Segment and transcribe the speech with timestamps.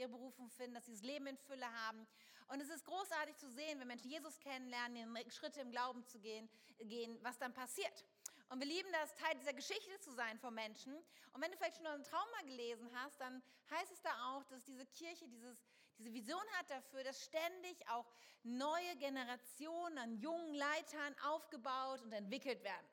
[0.00, 2.06] ihre Berufung finden, dass sie das Leben in Fülle haben.
[2.48, 6.48] Und es ist großartig zu sehen, wenn Menschen Jesus kennenlernen, Schritte im Glauben zu gehen,
[6.78, 8.04] gehen was dann passiert.
[8.48, 10.92] Und wir lieben das, Teil dieser Geschichte zu sein von Menschen.
[11.32, 13.40] Und wenn du vielleicht schon einen Trauma gelesen hast, dann
[13.70, 15.62] heißt es da auch, dass diese Kirche dieses,
[15.98, 18.12] diese Vision hat dafür, dass ständig auch
[18.42, 22.86] neue Generationen an jungen Leitern aufgebaut und entwickelt werden.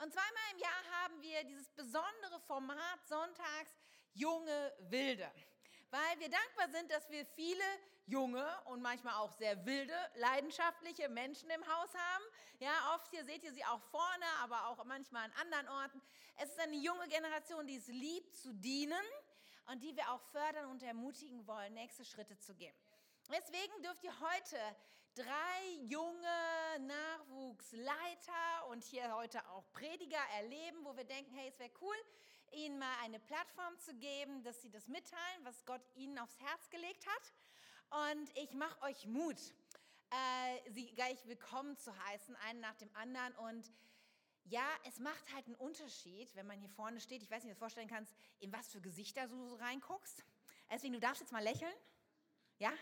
[0.00, 3.72] Und zweimal im Jahr haben wir dieses besondere Format sonntags
[4.14, 5.30] Junge Wilde
[5.92, 7.62] weil wir dankbar sind, dass wir viele
[8.06, 12.24] junge und manchmal auch sehr wilde, leidenschaftliche Menschen im Haus haben.
[12.60, 16.02] Ja, oft hier seht ihr sie auch vorne, aber auch manchmal an anderen Orten.
[16.36, 19.04] Es ist eine junge Generation, die es liebt zu dienen
[19.66, 22.74] und die wir auch fördern und ermutigen wollen, nächste Schritte zu gehen.
[23.30, 24.58] Deswegen dürft ihr heute
[25.14, 31.70] drei junge Nachwuchsleiter und hier heute auch Prediger erleben, wo wir denken, hey, es wäre
[31.82, 31.96] cool,
[32.52, 36.70] ihnen mal eine Plattform zu geben, dass sie das mitteilen, was Gott ihnen aufs Herz
[36.70, 38.12] gelegt hat.
[38.12, 39.36] Und ich mache euch Mut,
[40.10, 43.34] äh, sie gleich willkommen zu heißen, einen nach dem anderen.
[43.36, 43.70] Und
[44.44, 47.22] ja, es macht halt einen Unterschied, wenn man hier vorne steht.
[47.22, 50.24] Ich weiß nicht, ob du dir vorstellen kannst, in was für Gesichter du so reinguckst.
[50.70, 51.74] Deswegen, du darfst jetzt mal lächeln.
[52.58, 52.72] Ja,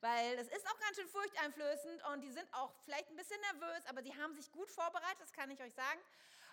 [0.00, 3.84] weil es ist auch ganz schön furchteinflößend und die sind auch vielleicht ein bisschen nervös,
[3.86, 6.00] aber sie haben sich gut vorbereitet, das kann ich euch sagen.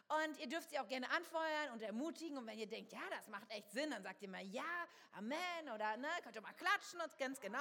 [0.07, 2.37] Und ihr dürft sie auch gerne anfeuern und ermutigen.
[2.37, 4.63] Und wenn ihr denkt, ja, das macht echt Sinn, dann sagt ihr mal ja,
[5.13, 7.57] Amen oder ne, könnt ihr mal klatschen und ganz genau.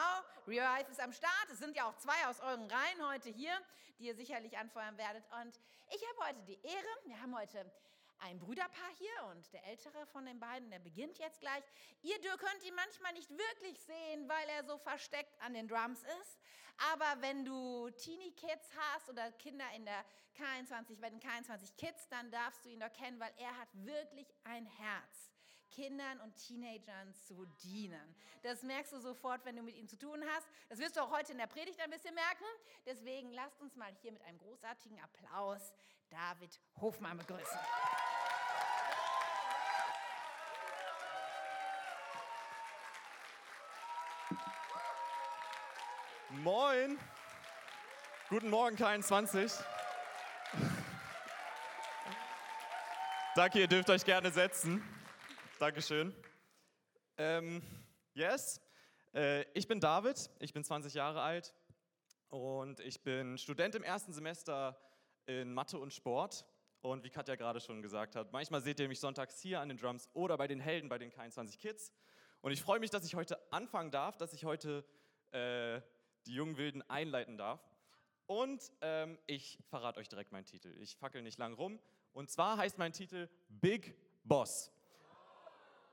[0.46, 1.48] Real Life ist am Start.
[1.50, 3.58] Es sind ja auch zwei aus euren Reihen heute hier,
[3.98, 5.24] die ihr sicherlich anfeuern werdet.
[5.40, 5.58] Und
[5.90, 7.64] ich habe heute die Ehre, wir haben heute
[8.24, 11.62] ein Brüderpaar hier und der ältere von den beiden, der beginnt jetzt gleich.
[12.02, 16.38] Ihr könnt ihn manchmal nicht wirklich sehen, weil er so versteckt an den Drums ist.
[16.92, 20.04] Aber wenn du Teenie-Kids hast oder Kinder in der
[20.36, 24.26] K21, bei den K21 Kids, dann darfst du ihn doch kennen, weil er hat wirklich
[24.44, 25.30] ein Herz.
[25.70, 28.14] Kindern und Teenagern zu dienen.
[28.42, 30.46] Das merkst du sofort, wenn du mit ihnen zu tun hast.
[30.68, 32.44] Das wirst du auch heute in der Predigt ein bisschen merken.
[32.86, 35.72] Deswegen lasst uns mal hier mit einem großartigen Applaus
[36.14, 37.58] David Hofmann begrüßen.
[46.30, 46.96] Moin.
[48.28, 49.60] Guten Morgen, K21.
[53.34, 54.84] Danke, ihr dürft euch gerne setzen.
[55.58, 56.14] Dankeschön.
[57.16, 57.60] Ähm,
[58.12, 58.60] yes,
[59.14, 61.52] äh, ich bin David, ich bin 20 Jahre alt
[62.28, 64.78] und ich bin Student im ersten Semester
[65.26, 66.44] in Mathe und Sport.
[66.80, 69.78] Und wie Katja gerade schon gesagt hat, manchmal seht ihr mich sonntags hier an den
[69.78, 71.92] Drums oder bei den Helden, bei den K21 Kids.
[72.42, 74.84] Und ich freue mich, dass ich heute anfangen darf, dass ich heute
[75.30, 75.80] äh,
[76.26, 77.60] die jungen Wilden einleiten darf.
[78.26, 80.76] Und ähm, ich verrate euch direkt meinen Titel.
[80.80, 81.80] Ich fackel nicht lang rum.
[82.12, 84.70] Und zwar heißt mein Titel Big Boss.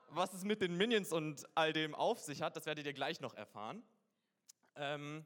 [0.10, 3.22] Was es mit den Minions und all dem auf sich hat, das werdet ihr gleich
[3.22, 3.82] noch erfahren.
[4.76, 5.26] Ähm,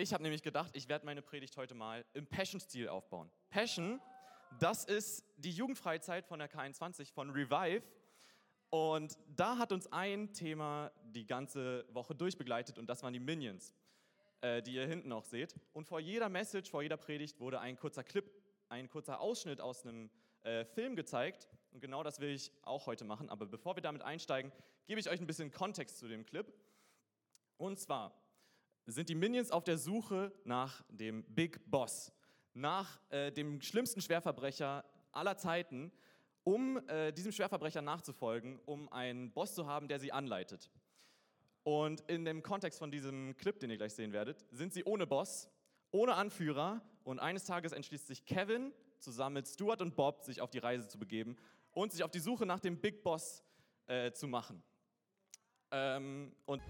[0.00, 3.30] ich habe nämlich gedacht, ich werde meine Predigt heute mal im Passion-Stil aufbauen.
[3.50, 4.00] Passion,
[4.58, 7.82] das ist die Jugendfreizeit von der K21, von Revive.
[8.70, 13.74] Und da hat uns ein Thema die ganze Woche durchbegleitet und das waren die Minions,
[14.40, 15.54] äh, die ihr hinten auch seht.
[15.72, 18.24] Und vor jeder Message, vor jeder Predigt wurde ein kurzer Clip,
[18.68, 20.08] ein kurzer Ausschnitt aus einem
[20.44, 21.48] äh, Film gezeigt.
[21.72, 23.28] Und genau das will ich auch heute machen.
[23.28, 24.50] Aber bevor wir damit einsteigen,
[24.86, 26.50] gebe ich euch ein bisschen Kontext zu dem Clip.
[27.58, 28.19] Und zwar
[28.90, 32.12] sind die Minions auf der Suche nach dem Big Boss,
[32.54, 35.92] nach äh, dem schlimmsten Schwerverbrecher aller Zeiten,
[36.44, 40.70] um äh, diesem Schwerverbrecher nachzufolgen, um einen Boss zu haben, der sie anleitet.
[41.62, 45.06] Und in dem Kontext von diesem Clip, den ihr gleich sehen werdet, sind sie ohne
[45.06, 45.48] Boss,
[45.90, 50.50] ohne Anführer und eines Tages entschließt sich Kevin zusammen mit Stuart und Bob, sich auf
[50.50, 51.36] die Reise zu begeben
[51.72, 53.42] und sich auf die Suche nach dem Big Boss
[53.86, 54.62] äh, zu machen.
[55.70, 56.62] Ähm, und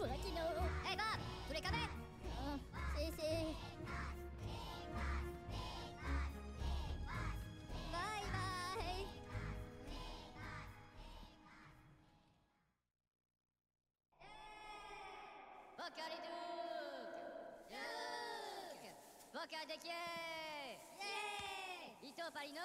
[0.00, 1.76] トラキナエヴァトレカメ
[2.24, 2.56] あ
[2.96, 3.22] 先生
[7.92, 7.92] バイ。
[7.92, 9.04] バイ
[15.76, 17.84] バカリドゥー
[19.34, 19.94] バカデキエイ
[20.96, 22.08] エイ。
[22.08, 22.60] 伊藤パリの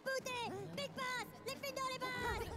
[0.00, 1.26] Boss!
[1.46, 2.48] L'Infindore Boss!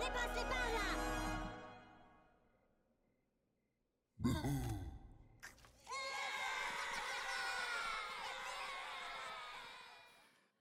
[0.00, 0.86] Les boss, les par là!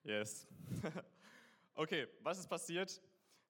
[0.04, 0.46] Yes.
[1.78, 3.02] okay, was ist passiert?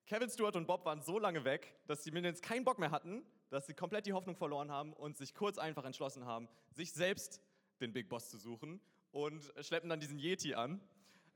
[0.06, 3.26] Kevin Stewart und Bob waren so lange weg, dass die Minions keinen Bock mehr hatten,
[3.50, 7.42] dass sie komplett die Hoffnung verloren haben und sich kurz einfach entschlossen haben, sich selbst
[7.82, 8.80] den Big Boss zu suchen
[9.12, 10.80] und schleppen dann diesen Yeti an.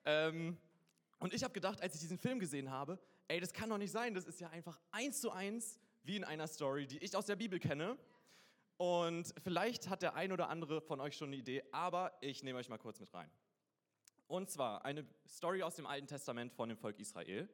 [0.05, 0.57] Ähm,
[1.17, 3.91] und ich habe gedacht, als ich diesen Film gesehen habe, ey, das kann doch nicht
[3.91, 7.25] sein, das ist ja einfach eins zu eins wie in einer Story, die ich aus
[7.25, 7.97] der Bibel kenne.
[8.77, 12.59] Und vielleicht hat der ein oder andere von euch schon eine Idee, aber ich nehme
[12.59, 13.31] euch mal kurz mit rein.
[14.27, 17.49] Und zwar eine Story aus dem Alten Testament von dem Volk Israel.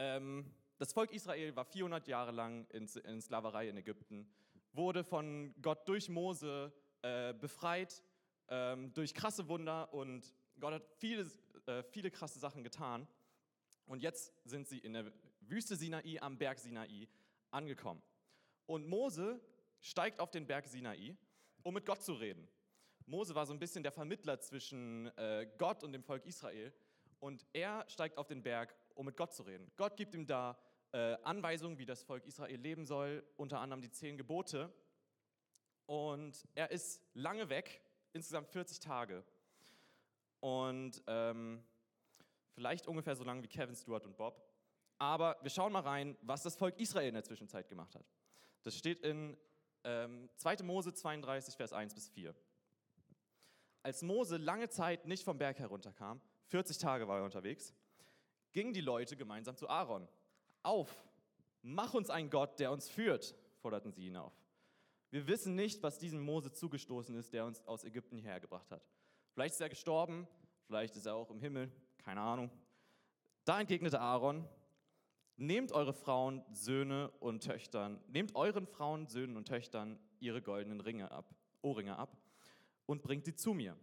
[0.00, 0.44] Ähm,
[0.78, 4.30] das Volk Israel war 400 Jahre lang in, in Sklaverei in Ägypten,
[4.72, 6.72] wurde von Gott durch Mose
[7.02, 8.04] äh, befreit,
[8.48, 11.28] ähm, durch krasse Wunder und Gott hat viele,
[11.66, 13.08] äh, viele krasse Sachen getan.
[13.86, 17.08] Und jetzt sind sie in der Wüste Sinai am Berg Sinai
[17.50, 18.00] angekommen.
[18.66, 19.40] Und Mose
[19.80, 21.16] steigt auf den Berg Sinai,
[21.64, 22.46] um mit Gott zu reden.
[23.06, 26.72] Mose war so ein bisschen der Vermittler zwischen äh, Gott und dem Volk Israel.
[27.18, 29.70] Und er steigt auf den Berg, um mit Gott zu reden.
[29.76, 30.58] Gott gibt ihm da
[30.92, 34.72] äh, Anweisungen, wie das Volk Israel leben soll, unter anderem die zehn Gebote.
[35.86, 37.80] Und er ist lange weg,
[38.12, 39.24] insgesamt 40 Tage.
[40.40, 41.62] Und ähm,
[42.54, 44.44] vielleicht ungefähr so lange wie Kevin Stewart und Bob.
[44.98, 48.04] Aber wir schauen mal rein, was das Volk Israel in der Zwischenzeit gemacht hat.
[48.64, 49.36] Das steht in
[49.84, 50.64] ähm, 2.
[50.64, 52.34] Mose 32, Vers 1 bis 4.
[53.84, 57.72] Als Mose lange Zeit nicht vom Berg herunterkam, 40 Tage war er unterwegs,
[58.52, 60.08] gingen die Leute gemeinsam zu Aaron.
[60.62, 60.94] Auf,
[61.62, 64.32] mach uns einen Gott, der uns führt, forderten sie ihn auf.
[65.10, 68.82] Wir wissen nicht, was diesem Mose zugestoßen ist, der uns aus Ägypten hierher gebracht hat.
[69.32, 70.28] Vielleicht ist er gestorben,
[70.66, 72.50] vielleicht ist er auch im Himmel, keine Ahnung.
[73.44, 74.46] Da entgegnete Aaron,
[75.36, 81.10] nehmt eure Frauen, Söhne und Töchtern, nehmt euren Frauen, Söhnen und Töchtern ihre goldenen Ringe
[81.10, 82.16] ab, Ohrringe ab
[82.86, 83.76] und bringt sie zu mir.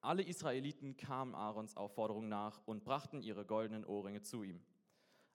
[0.00, 4.62] Alle Israeliten kamen Aarons Aufforderung nach und brachten ihre goldenen Ohrringe zu ihm.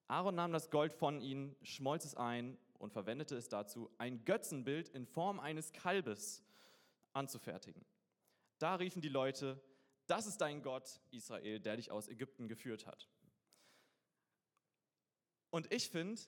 [0.08, 4.90] Aaron nahm das Gold von ihnen, schmolz es ein und verwendete es dazu, ein Götzenbild
[4.90, 6.44] in Form eines Kalbes
[7.14, 7.86] anzufertigen.
[8.60, 9.62] Da riefen die Leute,
[10.08, 13.10] das ist dein Gott, Israel, der dich aus Ägypten geführt hat.
[15.50, 16.22] Und ich finde,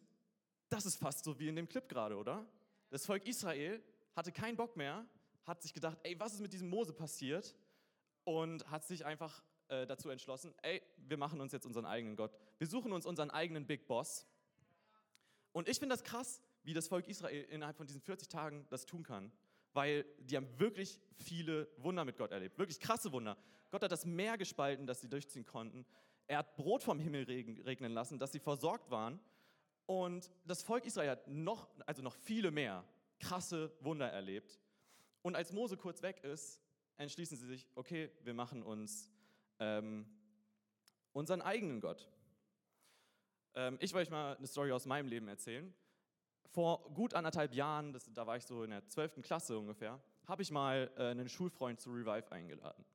[0.69, 2.45] das ist fast so wie in dem Clip gerade, oder?
[2.89, 3.83] Das Volk Israel
[4.15, 5.05] hatte keinen Bock mehr,
[5.45, 7.55] hat sich gedacht, ey, was ist mit diesem Mose passiert?
[8.27, 12.35] Und hat sich einfach äh, dazu entschlossen, ey, wir machen uns jetzt unseren eigenen Gott.
[12.57, 14.27] Wir suchen uns unseren eigenen Big Boss.
[15.53, 18.85] Und ich finde das krass, wie das Volk Israel innerhalb von diesen 40 Tagen das
[18.85, 19.31] tun kann.
[19.71, 22.57] Weil die haben wirklich viele Wunder mit Gott erlebt.
[22.57, 23.37] Wirklich krasse Wunder.
[23.71, 25.85] Gott hat das Meer gespalten, dass sie durchziehen konnten.
[26.27, 29.21] Er hat Brot vom Himmel regnen lassen, dass sie versorgt waren.
[29.85, 32.83] Und das Volk Israel hat noch, also noch viele mehr
[33.21, 34.59] krasse Wunder erlebt.
[35.21, 36.61] Und als Mose kurz weg ist,
[36.97, 39.11] entschließen sie sich, okay, wir machen uns
[39.59, 40.05] ähm,
[41.13, 42.09] unseren eigenen Gott.
[43.55, 45.73] Ähm, ich wollte euch mal eine Story aus meinem Leben erzählen.
[46.49, 49.21] Vor gut anderthalb Jahren, das, da war ich so in der 12.
[49.21, 52.85] Klasse ungefähr, habe ich mal äh, einen Schulfreund zu Revive eingeladen.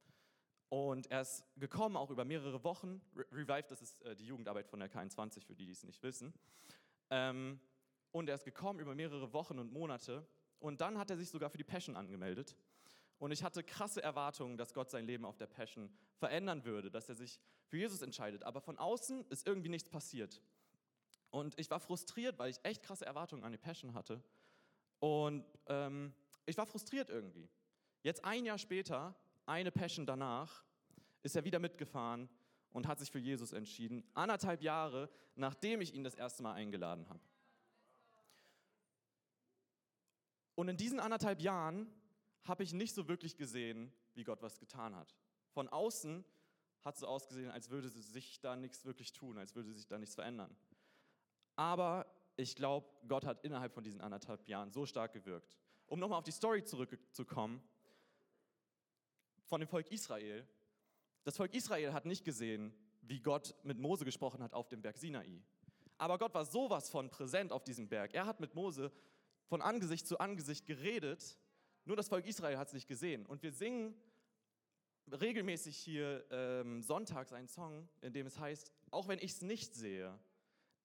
[0.69, 3.03] Und er ist gekommen, auch über mehrere Wochen.
[3.15, 6.03] Re Revive, das ist äh, die Jugendarbeit von der K21, für die, die es nicht
[6.03, 6.33] wissen.
[7.11, 7.61] Ähm,
[8.11, 10.27] und er ist gekommen über mehrere Wochen und Monate.
[10.61, 12.57] Und dann hat er sich sogar für die Passion angemeldet.
[13.23, 17.09] Und ich hatte krasse Erwartungen, dass Gott sein Leben auf der Passion verändern würde, dass
[17.09, 17.39] er sich
[17.69, 18.43] für Jesus entscheidet.
[18.43, 20.43] Aber von außen ist irgendwie nichts passiert.
[21.31, 24.21] Und ich war frustriert, weil ich echt krasse Erwartungen an die Passion hatte.
[24.99, 26.13] Und ähm,
[26.47, 27.49] ich war frustriert irgendwie.
[28.03, 29.15] Jetzt ein Jahr später
[29.47, 30.65] eine Passion danach
[31.23, 32.29] ist er wieder mitgefahren
[32.73, 34.03] und hat sich für Jesus entschieden.
[34.15, 37.21] Anderthalb Jahre, nachdem ich ihn das erste Mal eingeladen habe.
[40.57, 41.87] Und in diesen anderthalb Jahren
[42.45, 45.15] habe ich nicht so wirklich gesehen, wie Gott was getan hat.
[45.51, 46.25] Von außen
[46.81, 49.99] hat es so ausgesehen, als würde sich da nichts wirklich tun, als würde sich da
[49.99, 50.55] nichts verändern.
[51.57, 52.07] Aber
[52.37, 55.59] ich glaube, Gott hat innerhalb von diesen anderthalb Jahren so stark gewirkt.
[55.87, 57.63] Um nochmal auf die Story zurückzukommen,
[59.45, 60.49] von dem Volk Israel.
[61.25, 62.73] Das Volk Israel hat nicht gesehen,
[63.03, 65.43] wie Gott mit Mose gesprochen hat auf dem Berg Sinai.
[65.99, 68.15] Aber Gott war sowas von präsent auf diesem Berg.
[68.15, 68.91] Er hat mit Mose
[69.45, 71.37] von Angesicht zu Angesicht geredet,
[71.85, 73.27] nur das Volk Israel hat es nicht gesehen.
[73.27, 73.95] Und wir singen
[75.11, 79.75] regelmäßig hier ähm, sonntags einen Song, in dem es heißt, auch wenn ich es nicht
[79.75, 80.19] sehe,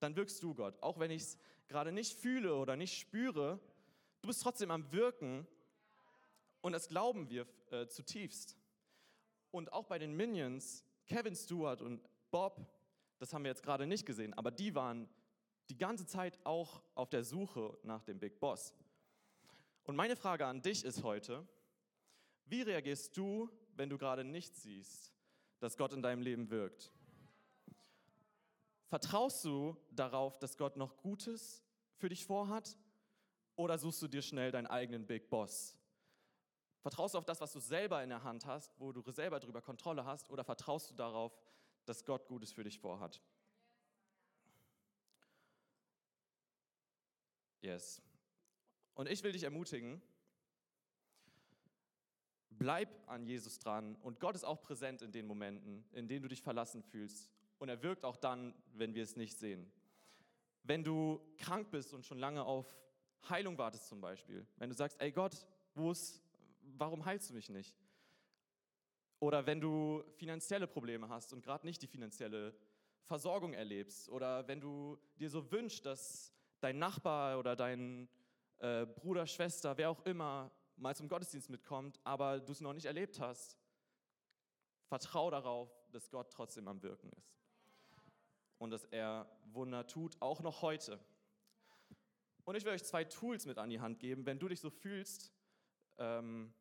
[0.00, 0.80] dann wirkst du Gott.
[0.82, 1.38] Auch wenn ich es
[1.68, 3.60] gerade nicht fühle oder nicht spüre,
[4.22, 5.46] du bist trotzdem am Wirken
[6.60, 8.56] und das glauben wir äh, zutiefst.
[9.50, 12.00] Und auch bei den Minions, Kevin Stewart und
[12.30, 12.60] Bob,
[13.18, 15.08] das haben wir jetzt gerade nicht gesehen, aber die waren
[15.70, 18.74] die ganze Zeit auch auf der Suche nach dem Big Boss.
[19.88, 21.48] Und meine Frage an dich ist heute,
[22.44, 25.14] wie reagierst du, wenn du gerade nicht siehst,
[25.60, 26.92] dass Gott in deinem Leben wirkt?
[28.88, 31.64] Vertraust du darauf, dass Gott noch Gutes
[31.96, 32.76] für dich vorhat?
[33.56, 35.74] Oder suchst du dir schnell deinen eigenen Big Boss?
[36.82, 39.62] Vertraust du auf das, was du selber in der Hand hast, wo du selber darüber
[39.62, 40.28] Kontrolle hast?
[40.28, 41.34] Oder vertraust du darauf,
[41.86, 43.22] dass Gott Gutes für dich vorhat?
[47.62, 48.02] Yes.
[48.98, 50.02] Und ich will dich ermutigen,
[52.50, 56.28] bleib an Jesus dran und Gott ist auch präsent in den Momenten, in denen du
[56.28, 57.30] dich verlassen fühlst.
[57.60, 59.70] Und er wirkt auch dann, wenn wir es nicht sehen.
[60.64, 62.66] Wenn du krank bist und schon lange auf
[63.28, 66.20] Heilung wartest zum Beispiel, wenn du sagst, ey Gott, wo ist,
[66.76, 67.78] warum heilst du mich nicht?
[69.20, 72.52] Oder wenn du finanzielle Probleme hast und gerade nicht die finanzielle
[73.04, 74.08] Versorgung erlebst.
[74.08, 78.08] Oder wenn du dir so wünschst, dass dein Nachbar oder dein
[78.58, 82.86] äh, Bruder, Schwester, wer auch immer mal zum Gottesdienst mitkommt, aber du es noch nicht
[82.86, 83.58] erlebt hast.
[84.86, 87.36] Vertrau darauf, dass Gott trotzdem am Wirken ist.
[88.58, 90.98] Und dass er Wunder tut, auch noch heute.
[92.44, 94.70] Und ich will euch zwei Tools mit an die Hand geben, wenn du dich so
[94.70, 95.32] fühlst
[95.98, 96.52] ähm,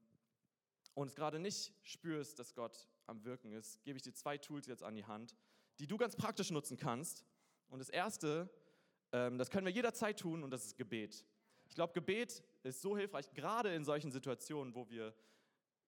[0.94, 4.68] und es gerade nicht spürst, dass Gott am Wirken ist, gebe ich dir zwei Tools
[4.68, 5.36] jetzt an die Hand,
[5.80, 7.26] die du ganz praktisch nutzen kannst.
[7.70, 8.50] Und das erste,
[9.14, 11.26] ähm, das können wir jederzeit tun und das ist Gebet.
[11.70, 15.14] Ich glaube, Gebet ist so hilfreich, gerade in solchen Situationen, wo wir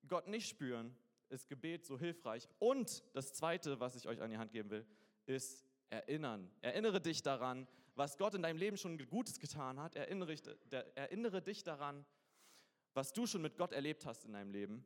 [0.08, 0.96] Gott nicht spüren,
[1.30, 2.48] ist Gebet so hilfreich.
[2.60, 4.86] Und das Zweite, was ich euch an die Hand geben will,
[5.26, 6.52] ist erinnern.
[6.62, 9.96] Erinnere dich daran, was Gott in deinem Leben schon Gutes getan hat.
[9.96, 12.06] Erinnere, dich daran,
[12.94, 14.86] was du schon mit Gott erlebt hast in deinem Leben.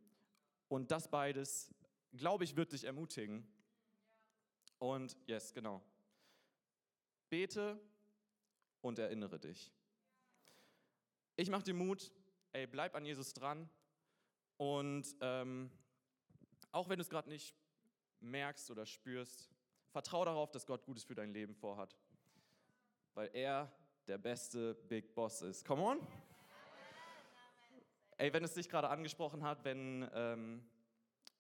[0.68, 1.74] Und das beides,
[2.14, 3.48] glaube ich, wird dich ermutigen.
[4.80, 5.82] Und yes, genau.
[7.30, 7.80] Bete
[8.82, 9.72] und erinnere dich.
[11.36, 12.12] Ich mache dir Mut,
[12.52, 13.68] ey, bleib an Jesus dran.
[14.58, 15.72] Und ähm,
[16.72, 17.56] auch wenn du es gerade nicht
[18.20, 19.50] merkst oder spürst,
[19.90, 21.98] vertraue darauf, dass Gott Gutes für dein Leben vorhat.
[23.16, 23.72] Weil er
[24.06, 25.66] der beste Big Boss ist.
[25.66, 26.08] Come on.
[28.18, 30.64] Ey, wenn es dich gerade angesprochen hat, wenn ähm,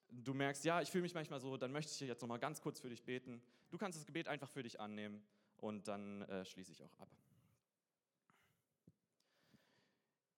[0.09, 2.79] du merkst, ja, ich fühle mich manchmal so, dann möchte ich jetzt nochmal ganz kurz
[2.79, 3.43] für dich beten.
[3.69, 5.23] Du kannst das Gebet einfach für dich annehmen
[5.57, 7.09] und dann äh, schließe ich auch ab.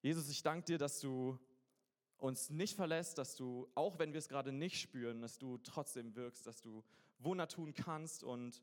[0.05, 1.35] Jesus, ich danke dir, dass du
[2.17, 6.15] uns nicht verlässt, dass du, auch wenn wir es gerade nicht spüren, dass du trotzdem
[6.15, 6.83] wirkst, dass du
[7.17, 8.61] Wunder tun kannst und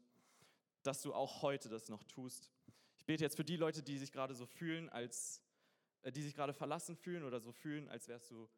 [0.85, 2.53] dass du auch heute das noch tust.
[2.97, 5.43] Ich bete jetzt für die Leute, die sich gerade so fühlen, als
[6.03, 8.49] äh, die sich gerade verlassen fühlen oder so fühlen, als wärst du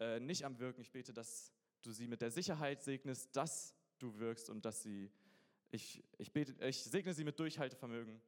[0.00, 0.80] äh, nicht am Wirken.
[0.80, 5.12] Ich bete, dass du sie mit der Sicherheit segnest, dass du wirkst und dass sie,
[5.70, 8.20] ich, ich, bete, ich segne sie mit Durchhaltevermögen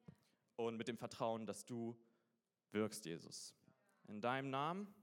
[0.55, 1.97] und mit dem Vertrauen, dass du
[2.71, 3.57] wirkst, Jesus.
[4.09, 4.95] In deinem Namen.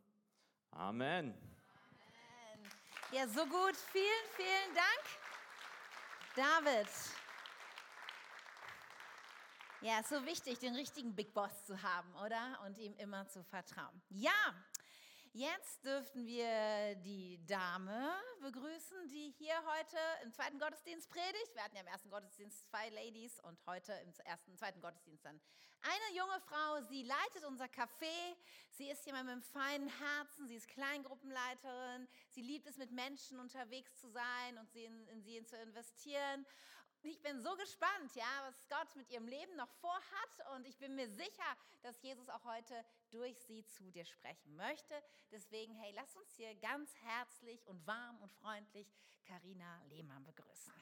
[0.71, 1.33] Amen.
[1.33, 2.71] Amen.
[3.11, 3.75] Ja, so gut.
[3.91, 4.05] Vielen,
[4.35, 5.03] vielen Dank,
[6.35, 6.87] David.
[9.81, 12.59] Ja, ist so wichtig, den richtigen Big Boss zu haben, oder?
[12.65, 14.01] Und ihm immer zu vertrauen.
[14.09, 14.53] Ja,
[15.33, 18.11] Jetzt dürften wir die Dame
[18.41, 21.55] begrüßen, die hier heute im zweiten Gottesdienst predigt.
[21.55, 25.39] Wir hatten ja im ersten Gottesdienst zwei Ladies und heute im ersten, zweiten Gottesdienst dann
[25.83, 26.81] eine junge Frau.
[26.89, 28.35] Sie leitet unser Café.
[28.71, 30.49] Sie ist jemand mit einem feinen Herzen.
[30.49, 32.09] Sie ist Kleingruppenleiterin.
[32.27, 36.45] Sie liebt es, mit Menschen unterwegs zu sein und in, in sie zu investieren.
[37.03, 40.95] Ich bin so gespannt, ja, was Gott mit ihrem Leben noch vorhat und ich bin
[40.95, 45.01] mir sicher, dass Jesus auch heute durch sie zu dir sprechen möchte.
[45.31, 48.87] Deswegen, hey, lass uns hier ganz herzlich und warm und freundlich
[49.25, 50.73] Karina Lehmann begrüßen.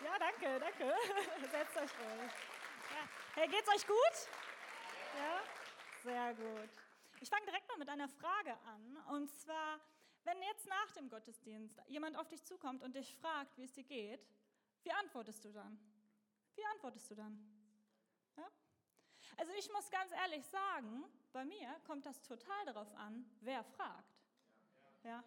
[0.00, 0.94] Ja, danke, danke.
[1.50, 2.32] Setzt euch ruhig.
[2.90, 3.08] Ja.
[3.34, 4.28] Hey, geht's euch gut?
[5.16, 5.42] Ja?
[6.04, 6.68] Sehr gut.
[7.20, 8.98] Ich fange direkt mal mit einer Frage an.
[9.14, 9.80] Und zwar,
[10.24, 13.84] wenn jetzt nach dem Gottesdienst jemand auf dich zukommt und dich fragt, wie es dir
[13.84, 14.20] geht,
[14.82, 15.78] wie antwortest du dann?
[16.56, 17.38] Wie antwortest du dann?
[18.36, 18.46] Ja?
[19.38, 24.20] Also ich muss ganz ehrlich sagen, bei mir kommt das total darauf an, wer fragt.
[25.04, 25.24] Ja?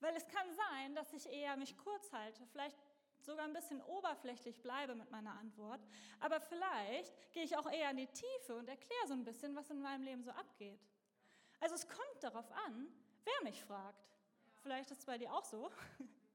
[0.00, 2.78] Weil es kann sein, dass ich eher mich kurz halte, vielleicht
[3.26, 5.80] sogar ein bisschen oberflächlich bleibe mit meiner Antwort,
[6.20, 9.68] aber vielleicht gehe ich auch eher in die Tiefe und erkläre so ein bisschen, was
[9.70, 10.80] in meinem Leben so abgeht.
[11.60, 12.88] Also es kommt darauf an,
[13.24, 14.08] wer mich fragt.
[14.62, 15.70] Vielleicht ist es bei dir auch so.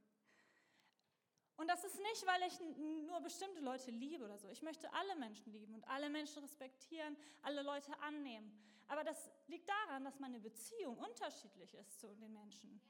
[1.57, 2.59] Und das ist nicht, weil ich
[3.05, 4.49] nur bestimmte Leute liebe oder so.
[4.49, 8.51] Ich möchte alle Menschen lieben und alle Menschen respektieren, alle Leute annehmen.
[8.87, 12.81] Aber das liegt daran, dass meine Beziehung unterschiedlich ist zu den Menschen.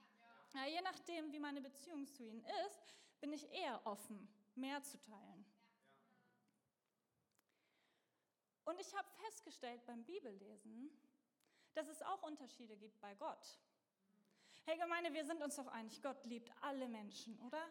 [0.54, 5.00] Ja, je nachdem, wie meine Beziehung zu ihnen ist, bin ich eher offen, mehr zu
[5.00, 5.46] teilen.
[8.66, 10.90] Und ich habe festgestellt beim Bibellesen,
[11.74, 13.60] dass es auch Unterschiede gibt bei Gott.
[14.66, 17.64] Hey Gemeinde, wir sind uns doch einig, Gott liebt alle Menschen, oder?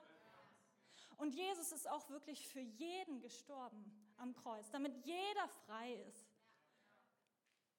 [1.18, 3.84] Und Jesus ist auch wirklich für jeden gestorben
[4.16, 6.19] am Kreuz, damit jeder frei ist.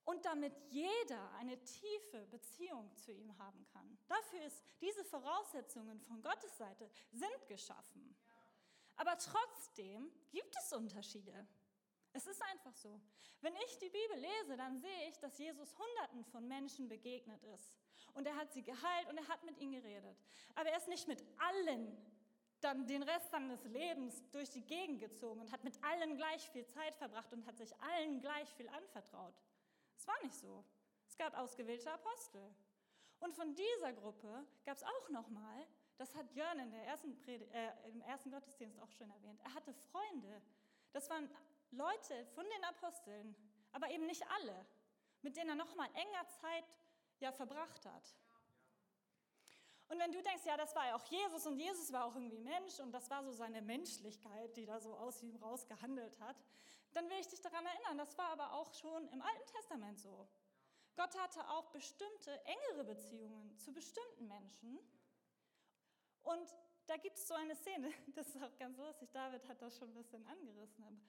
[0.06, 3.98] Und damit jeder eine tiefe Beziehung zu ihm haben kann.
[4.08, 8.16] Dafür ist diese Voraussetzungen von Gottes Seite sind geschaffen.
[8.96, 11.48] Aber trotzdem gibt es Unterschiede.
[12.14, 13.00] Es ist einfach so.
[13.42, 17.74] Wenn ich die Bibel lese, dann sehe ich, dass Jesus Hunderten von Menschen begegnet ist.
[18.14, 20.18] Und er hat sie geheilt und er hat mit ihnen geredet.
[20.56, 21.98] Aber er ist nicht mit allen
[22.62, 26.66] dann den Rest seines Lebens durch die Gegend gezogen und hat mit allen gleich viel
[26.68, 29.34] Zeit verbracht und hat sich allen gleich viel anvertraut.
[30.02, 30.66] Es war nicht so.
[31.08, 32.42] Es gab ausgewählte Apostel.
[33.20, 35.68] Und von dieser Gruppe gab es auch nochmal,
[35.98, 39.72] das hat Jörn in der ersten äh, im ersten Gottesdienst auch schon erwähnt, er hatte
[39.76, 40.42] Freunde.
[40.92, 41.30] Das waren
[41.70, 43.36] Leute von den Aposteln,
[43.74, 44.66] aber eben nicht alle,
[45.22, 46.66] mit denen er nochmal enger Zeit
[47.20, 48.16] ja verbracht hat.
[49.88, 52.40] Und wenn du denkst, ja, das war ja auch Jesus und Jesus war auch irgendwie
[52.40, 56.38] Mensch und das war so seine Menschlichkeit, die da so aus ihm raus gehandelt hat,
[56.94, 60.28] dann will ich dich daran erinnern, das war aber auch schon im Alten Testament so.
[60.96, 64.80] Gott hatte auch bestimmte engere Beziehungen zu bestimmten Menschen.
[66.24, 66.56] Und
[66.88, 69.90] da gibt es so eine Szene, das ist auch ganz lustig, David hat das schon
[69.90, 71.02] ein bisschen angerissen.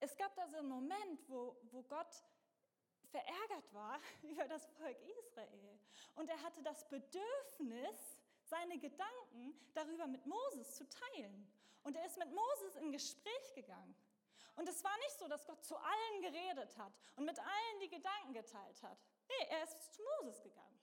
[0.00, 2.22] es gab da so einen Moment, wo, wo Gott
[3.10, 5.78] verärgert war über das Volk Israel.
[6.14, 11.50] Und er hatte das Bedürfnis, seine Gedanken darüber mit Moses zu teilen.
[11.82, 13.94] Und er ist mit Moses in Gespräch gegangen.
[14.58, 17.88] Und es war nicht so, dass Gott zu allen geredet hat und mit allen die
[17.88, 18.98] Gedanken geteilt hat.
[19.28, 20.80] Nee, er ist zu Moses gegangen.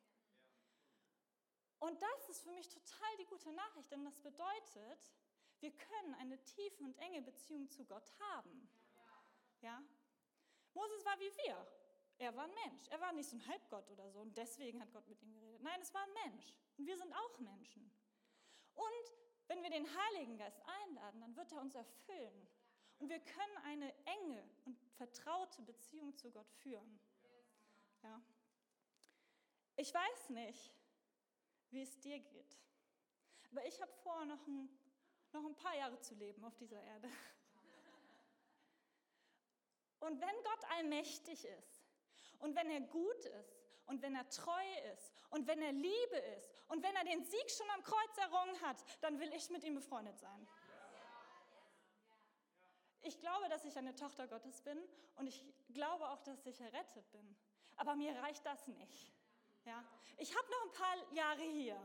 [1.79, 5.12] Und das ist für mich total die gute Nachricht, denn das bedeutet,
[5.60, 8.70] wir können eine tiefe und enge Beziehung zu Gott haben.
[9.59, 9.83] Ja?
[10.74, 11.68] Moses war wie wir.
[12.18, 12.88] Er war ein Mensch.
[12.88, 15.61] Er war nicht so ein Halbgott oder so und deswegen hat Gott mit ihm geredet.
[15.61, 16.55] Nein, es war ein Mensch.
[16.77, 17.92] Und wir sind auch Menschen.
[18.74, 19.11] Und
[19.48, 22.48] wenn wir den Heiligen Geist einladen, dann wird er uns erfüllen.
[23.00, 27.00] Und wir können eine enge und vertraute Beziehung zu Gott führen.
[28.03, 28.22] Ja.
[29.75, 30.72] Ich weiß nicht,
[31.72, 32.58] wie es dir geht,
[33.51, 34.70] aber ich habe vor, noch ein,
[35.34, 37.10] noch ein paar Jahre zu leben auf dieser Erde.
[40.00, 41.84] Und wenn Gott allmächtig ist
[42.40, 46.53] und wenn er gut ist und wenn er treu ist und wenn er Liebe ist
[46.68, 49.75] und wenn er den Sieg schon am Kreuz errungen hat, dann will ich mit ihm
[49.75, 50.48] befreundet sein.
[53.05, 54.81] Ich glaube, dass ich eine Tochter Gottes bin
[55.18, 57.35] und ich glaube auch, dass ich errettet bin.
[57.75, 59.13] Aber mir reicht das nicht.
[59.63, 59.83] Ja?
[60.18, 61.79] Ich habe noch ein paar Jahre hier.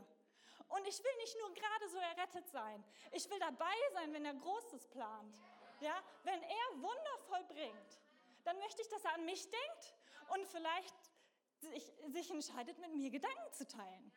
[0.67, 2.83] Und ich will nicht nur gerade so errettet sein.
[3.11, 5.37] Ich will dabei sein, wenn er Großes plant.
[5.79, 6.01] Ja?
[6.23, 7.99] Wenn er Wunder vollbringt,
[8.43, 9.95] dann möchte ich, dass er an mich denkt
[10.33, 10.95] und vielleicht
[11.59, 14.11] sich, sich entscheidet, mit mir Gedanken zu teilen.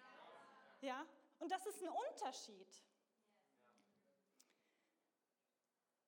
[0.80, 1.04] Ja?
[1.38, 2.82] Und das ist ein Unterschied.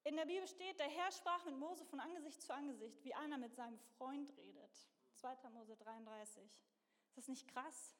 [0.06, 3.38] In der Bibel steht, der Herr sprach mit Mose von Angesicht zu Angesicht, wie einer
[3.38, 4.70] mit seinem Freund redet.
[5.14, 5.50] 2.
[5.50, 6.44] Mose 33.
[6.44, 7.96] Ist das nicht krass?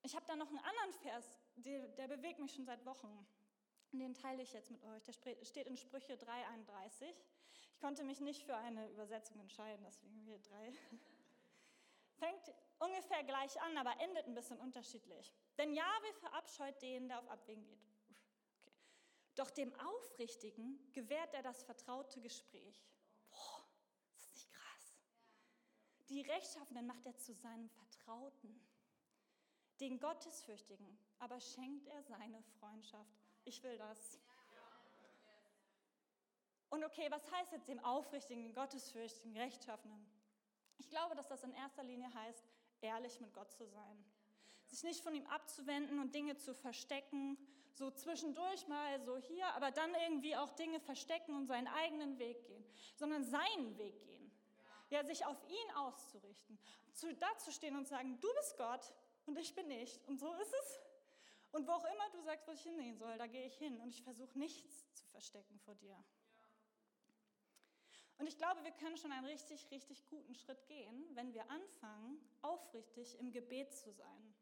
[0.00, 3.26] Ich habe da noch einen anderen Vers, der, der, bewegt mich schon seit Wochen.
[3.92, 5.04] Den teile ich jetzt mit euch.
[5.04, 7.12] Der steht in Sprüche 3,31.
[7.70, 10.72] Ich konnte mich nicht für eine Übersetzung entscheiden, deswegen wir drei.
[12.14, 15.30] Fängt ungefähr gleich an, aber endet ein bisschen unterschiedlich.
[15.58, 17.87] Denn Jahwe verabscheut den, der auf Abwägen geht.
[19.38, 22.82] Doch dem Aufrichtigen gewährt er das vertraute Gespräch.
[23.30, 23.64] Boah,
[24.10, 24.98] das ist nicht krass.
[26.08, 28.60] Die Rechtschaffenen macht er zu seinem Vertrauten.
[29.78, 33.16] Den Gottesfürchtigen aber schenkt er seine Freundschaft.
[33.44, 34.18] Ich will das.
[36.70, 40.04] Und okay, was heißt jetzt dem Aufrichtigen, Gottesfürchtigen, Rechtschaffenen?
[40.78, 42.44] Ich glaube, dass das in erster Linie heißt,
[42.80, 44.04] ehrlich mit Gott zu sein.
[44.66, 47.38] Sich nicht von ihm abzuwenden und Dinge zu verstecken,
[47.78, 52.44] so zwischendurch mal so hier, aber dann irgendwie auch Dinge verstecken und seinen eigenen Weg
[52.46, 52.64] gehen,
[52.96, 54.30] sondern seinen Weg gehen.
[54.90, 56.58] Ja, sich auf ihn auszurichten,
[56.92, 58.92] zu, dazu stehen und sagen, du bist Gott
[59.26, 60.02] und ich bin nicht.
[60.08, 60.80] Und so ist es.
[61.52, 63.94] Und wo auch immer du sagst, wo ich hingehen soll, da gehe ich hin und
[63.94, 65.96] ich versuche nichts zu verstecken vor dir.
[68.18, 72.18] Und ich glaube, wir können schon einen richtig, richtig guten Schritt gehen, wenn wir anfangen,
[72.42, 74.34] aufrichtig im Gebet zu sein.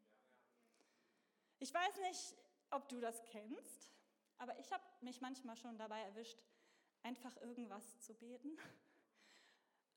[1.59, 2.35] Ich weiß nicht,
[2.71, 3.91] ob du das kennst,
[4.37, 6.39] aber ich habe mich manchmal schon dabei erwischt,
[7.03, 8.57] einfach irgendwas zu beten.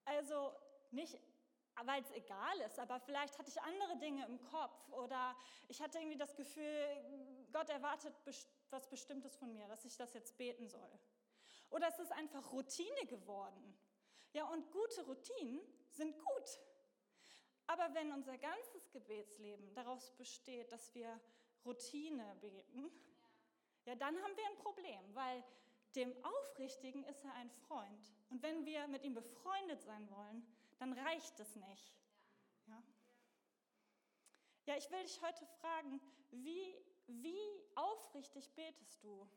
[0.05, 0.53] Also
[0.91, 1.21] nicht,
[1.85, 5.37] weil es egal ist, aber vielleicht hatte ich andere Dinge im Kopf oder
[5.69, 8.15] ich hatte irgendwie das Gefühl, Gott erwartet
[8.71, 10.91] was Bestimmtes von mir, dass ich das jetzt beten soll.
[11.71, 13.77] Oder es ist einfach Routine geworden.
[14.33, 16.61] Ja, und gute Routinen sind gut.
[17.67, 21.21] Aber wenn unser ganzes Gebetsleben daraus besteht, dass wir
[21.65, 22.91] Routine beten,
[23.87, 25.43] ja, dann haben wir ein Problem, weil
[25.95, 28.13] dem Aufrichtigen ist er ein Freund.
[28.31, 30.47] Und wenn wir mit ihm befreundet sein wollen,
[30.79, 31.93] dann reicht es nicht.
[32.67, 32.83] Ja,
[34.67, 37.41] ja ich will dich heute fragen, wie, wie
[37.75, 39.29] aufrichtig betest du?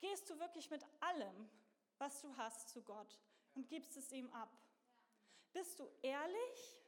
[0.00, 1.48] Gehst du wirklich mit allem,
[1.98, 3.18] was du hast, zu Gott
[3.54, 4.54] und gibst es ihm ab?
[5.52, 6.85] Bist du ehrlich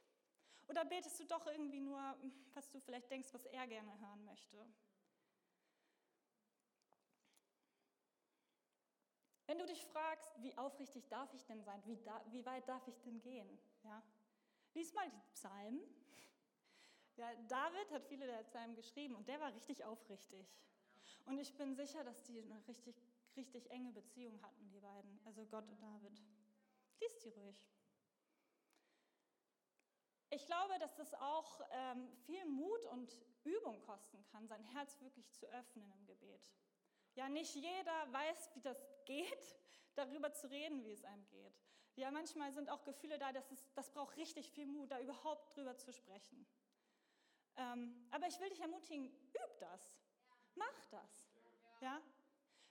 [0.69, 1.99] oder betest du doch irgendwie nur,
[2.53, 4.65] was du vielleicht denkst, was er gerne hören möchte?
[9.47, 12.87] Wenn du dich fragst, wie aufrichtig darf ich denn sein, wie, da, wie weit darf
[12.87, 14.03] ich denn gehen, ja?
[14.75, 15.81] lies mal die Psalmen.
[17.15, 20.47] Ja, David hat viele der Psalmen geschrieben und der war richtig aufrichtig.
[21.25, 22.95] Und ich bin sicher, dass die eine richtig,
[23.35, 26.21] richtig enge Beziehung hatten, die beiden, also Gott und David.
[27.01, 27.59] Lies die ruhig.
[30.31, 33.11] Ich glaube, dass das auch ähm, viel Mut und
[33.43, 36.51] Übung kosten kann, sein Herz wirklich zu öffnen im Gebet.
[37.15, 39.55] Ja, nicht jeder weiß, wie das geht,
[39.95, 41.59] darüber zu reden, wie es einem geht.
[41.95, 45.55] Ja, manchmal sind auch Gefühle da, dass es, das braucht richtig viel Mut, da überhaupt
[45.55, 46.45] drüber zu sprechen.
[47.57, 49.97] Ähm, aber ich will dich ermutigen, üb das.
[50.55, 51.27] Mach das.
[51.81, 52.01] Ja?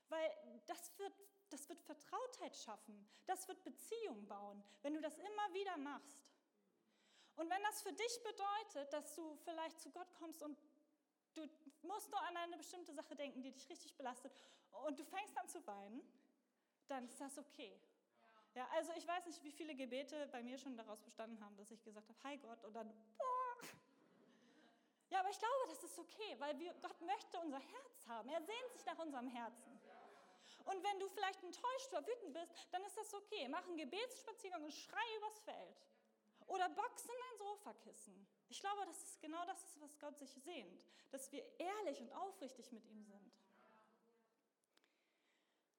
[0.09, 1.13] Weil das wird,
[1.51, 3.07] das wird Vertrautheit schaffen.
[3.27, 6.28] Das wird Beziehung bauen, wenn du das immer wieder machst.
[7.39, 10.59] Und wenn das für dich bedeutet, dass du vielleicht zu Gott kommst und
[11.35, 11.49] du
[11.83, 14.33] musst nur an eine bestimmte Sache denken, die dich richtig belastet
[14.87, 16.03] und du fängst an zu weinen,
[16.89, 17.79] dann ist das okay.
[18.55, 21.71] Ja, also ich weiß nicht, wie viele Gebete bei mir schon daraus bestanden haben, dass
[21.71, 23.69] ich gesagt habe, hi Gott, und dann, boah.
[25.11, 28.29] Ja, aber ich glaube, das ist okay, weil wir, Gott möchte unser Herz haben.
[28.31, 29.81] Er sehnt sich nach unserem Herzen.
[30.65, 33.47] Und wenn du vielleicht enttäuscht oder wütend bist, dann ist das okay.
[33.49, 35.77] Mach einen Gebetsspaziergang und schrei übers Feld.
[36.49, 38.27] Oder boxen dein Sofakissen.
[38.49, 42.73] Ich glaube, das ist genau das, was Gott sich sehnt, dass wir ehrlich und aufrichtig
[42.73, 43.33] mit ihm sind.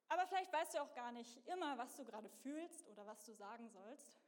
[0.10, 3.34] Aber vielleicht weißt du auch gar nicht immer, was du gerade fühlst oder was du
[3.34, 4.20] sagen sollst.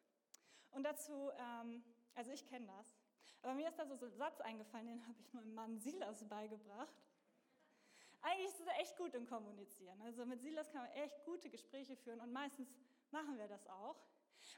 [0.72, 1.84] Und dazu, ähm,
[2.16, 2.96] also ich kenne das,
[3.44, 6.96] aber mir ist da so ein Satz eingefallen, den habe ich meinem Mann Silas beigebracht.
[8.22, 10.00] Eigentlich ist er echt gut im Kommunizieren.
[10.04, 12.72] Also mit Silas kann man echt gute Gespräche führen und meistens
[13.10, 13.96] machen wir das auch.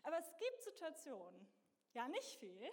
[0.04, 1.48] Aber es gibt Situationen,
[1.94, 2.72] ja nicht viel,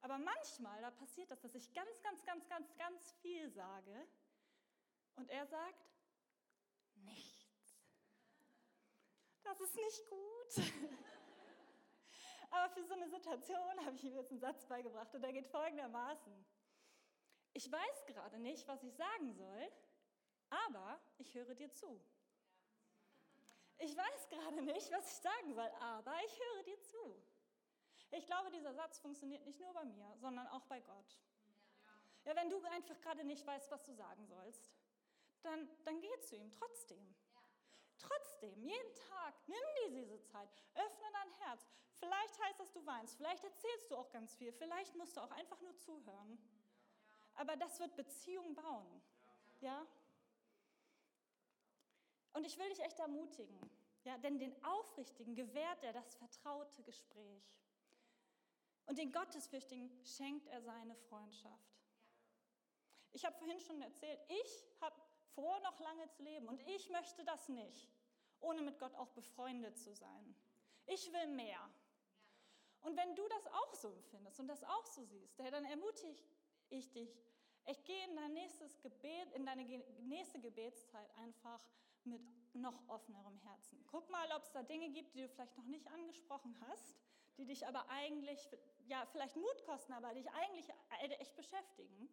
[0.00, 4.06] aber manchmal, da passiert das, dass ich ganz, ganz, ganz, ganz, ganz viel sage
[5.16, 5.90] und er sagt,
[6.94, 7.80] nichts.
[9.42, 10.72] Das ist nicht gut.
[12.50, 15.46] Aber für so eine Situation habe ich ihm jetzt einen Satz beigebracht und der geht
[15.46, 16.46] folgendermaßen.
[17.52, 19.72] Ich weiß gerade nicht, was ich sagen soll,
[20.50, 22.00] aber ich höre dir zu.
[23.78, 27.22] Ich weiß gerade nicht, was ich sagen soll, aber ich höre dir zu.
[28.10, 31.18] Ich glaube, dieser Satz funktioniert nicht nur bei mir, sondern auch bei Gott.
[32.24, 34.70] Ja, wenn du einfach gerade nicht weißt, was du sagen sollst,
[35.42, 37.14] dann, dann geh zu ihm trotzdem.
[37.98, 41.66] Trotzdem, jeden Tag, nimm dir diese Zeit, öffne dein Herz.
[41.94, 45.30] Vielleicht heißt das, du weinst, vielleicht erzählst du auch ganz viel, vielleicht musst du auch
[45.30, 46.38] einfach nur zuhören.
[47.34, 49.02] Aber das wird Beziehung bauen.
[49.60, 49.86] Ja?
[52.34, 53.58] Und ich will dich echt ermutigen,
[54.04, 57.42] ja, denn den Aufrichtigen gewährt er das vertraute Gespräch.
[58.86, 61.76] Und den Gottesfürchtigen schenkt er seine Freundschaft.
[63.12, 64.94] Ich habe vorhin schon erzählt, ich habe
[65.34, 67.88] vor, noch lange zu leben und ich möchte das nicht,
[68.40, 70.34] ohne mit Gott auch befreundet zu sein.
[70.86, 71.68] Ich will mehr.
[72.82, 76.16] Und wenn du das auch so empfindest und das auch so siehst, dann ermutige
[76.68, 77.18] ich dich,
[77.66, 79.64] ich gehe in dein nächstes Gebet, in deine
[80.02, 81.60] nächste Gebetszeit einfach
[82.04, 82.22] mit
[82.54, 83.84] noch offenerem Herzen.
[83.88, 86.96] Guck mal, ob es da Dinge gibt, die du vielleicht noch nicht angesprochen hast,
[87.38, 88.48] die dich aber eigentlich,
[88.86, 90.68] ja, vielleicht Mut kosten, aber dich eigentlich
[91.18, 92.08] echt beschäftigen.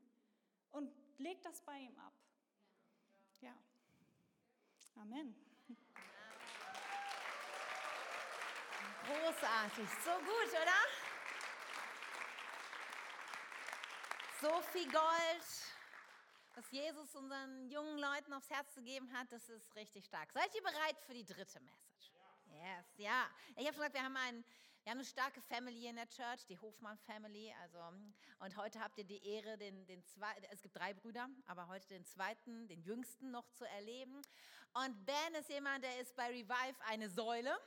[0.72, 2.14] Und leg das bei ihm ab.
[3.42, 3.56] Ja.
[4.96, 5.36] Amen.
[9.06, 10.82] Großartig, so gut, oder?
[14.40, 15.46] So viel Gold,
[16.56, 20.32] was Jesus unseren jungen Leuten aufs Herz gegeben hat, das ist richtig stark.
[20.32, 22.12] Seid ihr bereit für die dritte Message?
[22.46, 23.30] Yes, ja.
[23.56, 24.46] Ich habe schon gesagt, wir haben einen
[24.84, 27.54] wir haben eine starke Family in der Church, die Hofmann Family.
[27.62, 27.80] Also,
[28.40, 31.88] und heute habt ihr die Ehre, den, den zwei, es gibt drei Brüder, aber heute
[31.88, 34.22] den zweiten, den jüngsten noch zu erleben.
[34.74, 37.58] Und Ben ist jemand, der ist bei Revive eine Säule.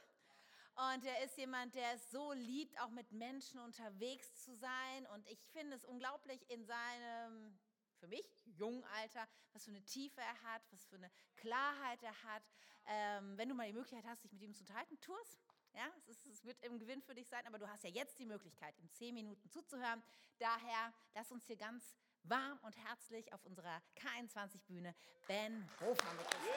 [0.93, 5.07] Und er ist jemand, der es so liebt, auch mit Menschen unterwegs zu sein.
[5.15, 7.59] Und ich finde es unglaublich in seinem,
[7.99, 12.23] für mich, jungen Alter, was für eine Tiefe er hat, was für eine Klarheit er
[12.25, 12.43] hat.
[12.85, 15.39] Ähm, wenn du mal die Möglichkeit hast, dich mit ihm zu unterhalten, tu es.
[15.77, 18.19] Ja, es, ist, es wird im Gewinn für dich sein, aber du hast ja jetzt
[18.19, 20.03] die Möglichkeit, ihm zehn Minuten zuzuhören.
[20.39, 24.95] Daher lass uns hier ganz warm und herzlich auf unserer K21-Bühne
[25.29, 26.49] Ben Hofmann begrüßen.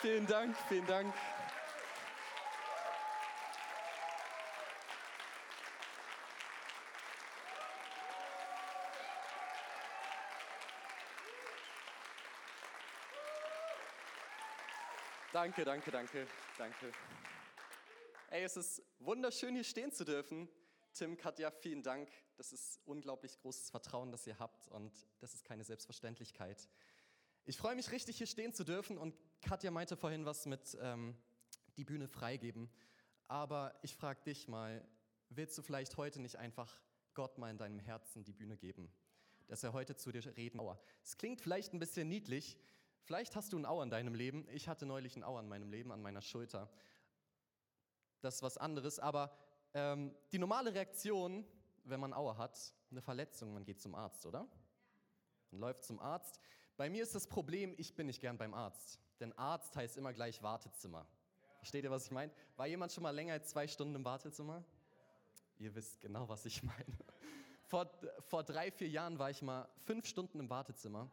[0.00, 1.12] Vielen Dank, vielen Dank.
[15.32, 16.26] Danke, danke, danke,
[16.58, 16.92] danke.
[18.30, 20.48] Ey, es ist wunderschön, hier stehen zu dürfen.
[20.92, 22.10] Tim, Katja, vielen Dank.
[22.36, 26.68] Das ist unglaublich großes Vertrauen, das ihr habt und das ist keine Selbstverständlichkeit.
[27.44, 31.16] Ich freue mich richtig, hier stehen zu dürfen und Katja meinte vorhin was mit ähm,
[31.76, 32.68] die Bühne freigeben.
[33.28, 34.84] Aber ich frage dich mal,
[35.28, 36.76] willst du vielleicht heute nicht einfach
[37.14, 38.92] Gott mal in deinem Herzen die Bühne geben?
[39.46, 40.60] Dass er heute zu dir reden.
[41.04, 42.58] Es klingt vielleicht ein bisschen niedlich.
[43.02, 44.46] Vielleicht hast du ein Auer in deinem Leben.
[44.50, 46.70] Ich hatte neulich ein Auer in meinem Leben, an meiner Schulter.
[48.20, 49.34] Das ist was anderes, aber
[49.72, 51.44] ähm, die normale Reaktion,
[51.84, 54.46] wenn man Aua hat, eine Verletzung, man geht zum Arzt, oder?
[55.50, 56.40] Man läuft zum Arzt.
[56.76, 59.00] Bei mir ist das Problem, ich bin nicht gern beim Arzt.
[59.20, 61.06] Denn Arzt heißt immer gleich Wartezimmer.
[61.58, 62.32] Versteht ihr, was ich meine?
[62.56, 64.64] War jemand schon mal länger als zwei Stunden im Wartezimmer?
[65.58, 66.98] Ihr wisst genau, was ich meine.
[67.64, 67.90] Vor,
[68.28, 71.10] vor drei, vier Jahren war ich mal fünf Stunden im Wartezimmer.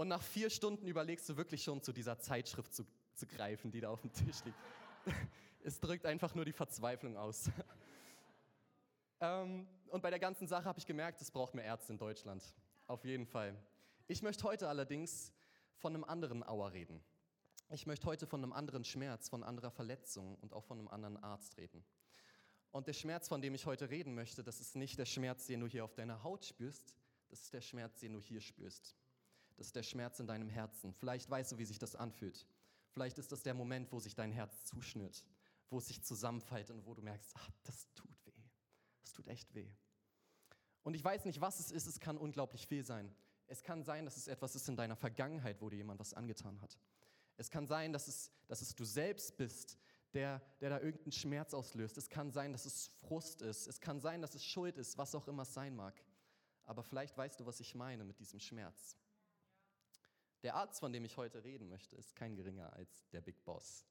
[0.00, 3.82] Und nach vier Stunden überlegst du wirklich schon zu dieser Zeitschrift zu, zu greifen, die
[3.82, 4.56] da auf dem Tisch liegt.
[5.62, 7.50] Es drückt einfach nur die Verzweiflung aus.
[9.20, 12.42] ähm, und bei der ganzen Sache habe ich gemerkt, es braucht mehr Ärzte in Deutschland.
[12.86, 13.54] Auf jeden Fall.
[14.06, 15.34] Ich möchte heute allerdings
[15.76, 17.04] von einem anderen Auer reden.
[17.68, 21.18] Ich möchte heute von einem anderen Schmerz, von anderer Verletzung und auch von einem anderen
[21.18, 21.84] Arzt reden.
[22.70, 25.60] Und der Schmerz, von dem ich heute reden möchte, das ist nicht der Schmerz, den
[25.60, 26.96] du hier auf deiner Haut spürst,
[27.28, 28.96] das ist der Schmerz, den du hier spürst.
[29.60, 30.94] Das ist der Schmerz in deinem Herzen.
[30.94, 32.46] Vielleicht weißt du, wie sich das anfühlt.
[32.92, 35.22] Vielleicht ist das der Moment, wo sich dein Herz zuschnürt,
[35.68, 38.42] wo es sich zusammenfällt und wo du merkst, ach, das tut weh.
[39.02, 39.70] Das tut echt weh.
[40.82, 43.14] Und ich weiß nicht, was es ist, es kann unglaublich viel sein.
[43.48, 46.58] Es kann sein, dass es etwas ist in deiner Vergangenheit, wo dir jemand was angetan
[46.62, 46.78] hat.
[47.36, 49.76] Es kann sein, dass es, dass es du selbst bist,
[50.14, 51.98] der, der da irgendeinen Schmerz auslöst.
[51.98, 53.66] Es kann sein, dass es Frust ist.
[53.66, 56.02] Es kann sein, dass es Schuld ist, was auch immer es sein mag.
[56.64, 58.96] Aber vielleicht weißt du, was ich meine mit diesem Schmerz.
[60.42, 63.84] Der Arzt, von dem ich heute reden möchte, ist kein geringer als der Big Boss,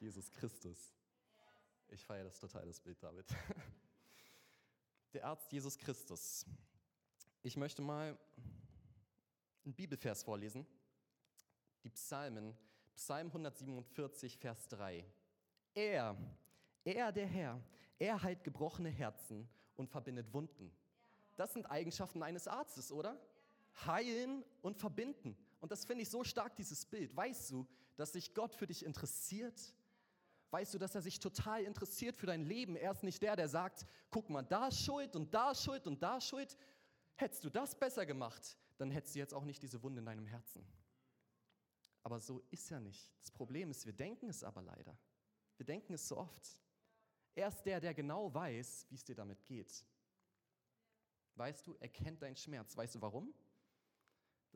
[0.00, 0.92] Jesus Christus.
[1.88, 3.26] Ich feiere das total, das Bild, David.
[5.12, 6.44] Der Arzt Jesus Christus.
[7.42, 8.18] Ich möchte mal
[9.64, 10.66] einen Bibelvers vorlesen.
[11.84, 12.56] Die Psalmen,
[12.96, 15.04] Psalm 147, Vers 3.
[15.74, 16.16] Er,
[16.84, 17.60] er der Herr,
[17.98, 20.74] er heilt gebrochene Herzen und verbindet Wunden.
[21.36, 23.16] Das sind Eigenschaften eines Arztes, oder?
[23.86, 25.36] Heilen und verbinden.
[25.60, 27.14] Und das finde ich so stark, dieses Bild.
[27.16, 27.66] Weißt du,
[27.96, 29.74] dass sich Gott für dich interessiert?
[30.50, 32.76] Weißt du, dass er sich total interessiert für dein Leben?
[32.76, 36.20] Er ist nicht der, der sagt, guck mal, da Schuld und da Schuld und da
[36.20, 36.56] Schuld.
[37.16, 40.26] Hättest du das besser gemacht, dann hättest du jetzt auch nicht diese Wunde in deinem
[40.26, 40.64] Herzen.
[42.02, 43.12] Aber so ist er nicht.
[43.20, 44.96] Das Problem ist, wir denken es aber leider.
[45.56, 46.60] Wir denken es so oft.
[47.34, 49.84] Er ist der, der genau weiß, wie es dir damit geht.
[51.34, 52.76] Weißt du, er kennt deinen Schmerz.
[52.76, 53.34] Weißt du warum?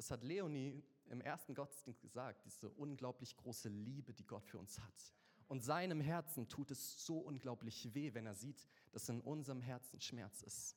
[0.00, 4.80] Das hat Leonie im ersten Gottesdienst gesagt, diese unglaublich große Liebe, die Gott für uns
[4.80, 5.12] hat.
[5.46, 10.00] Und seinem Herzen tut es so unglaublich weh, wenn er sieht, dass in unserem Herzen
[10.00, 10.74] Schmerz ist.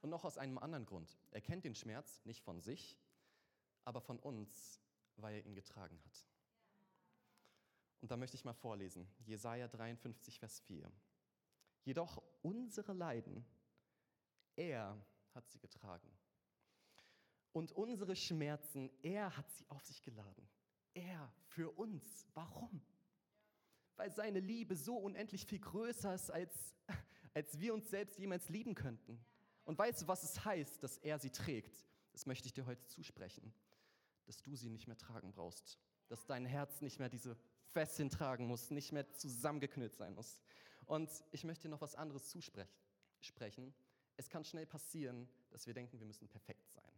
[0.00, 1.18] Und noch aus einem anderen Grund.
[1.32, 2.96] Er kennt den Schmerz nicht von sich,
[3.84, 4.80] aber von uns,
[5.16, 6.28] weil er ihn getragen hat.
[8.00, 9.08] Und da möchte ich mal vorlesen.
[9.24, 10.88] Jesaja 53, Vers 4.
[11.82, 13.44] Jedoch unsere Leiden,
[14.54, 15.04] er
[15.34, 16.16] hat sie getragen
[17.56, 20.46] und unsere Schmerzen, er hat sie auf sich geladen.
[20.92, 22.26] Er für uns.
[22.34, 22.82] Warum?
[23.94, 26.74] Weil seine Liebe so unendlich viel größer ist, als,
[27.32, 29.24] als wir uns selbst jemals lieben könnten.
[29.64, 31.88] Und weißt du, was es heißt, dass er sie trägt?
[32.12, 33.54] Das möchte ich dir heute zusprechen.
[34.26, 35.78] Dass du sie nicht mehr tragen brauchst.
[36.08, 37.38] Dass dein Herz nicht mehr diese
[37.72, 40.42] Fesseln tragen muss, nicht mehr zusammengeknüllt sein muss.
[40.84, 43.74] Und ich möchte dir noch was anderes zusprechen.
[44.18, 46.95] Es kann schnell passieren, dass wir denken, wir müssen perfekt sein.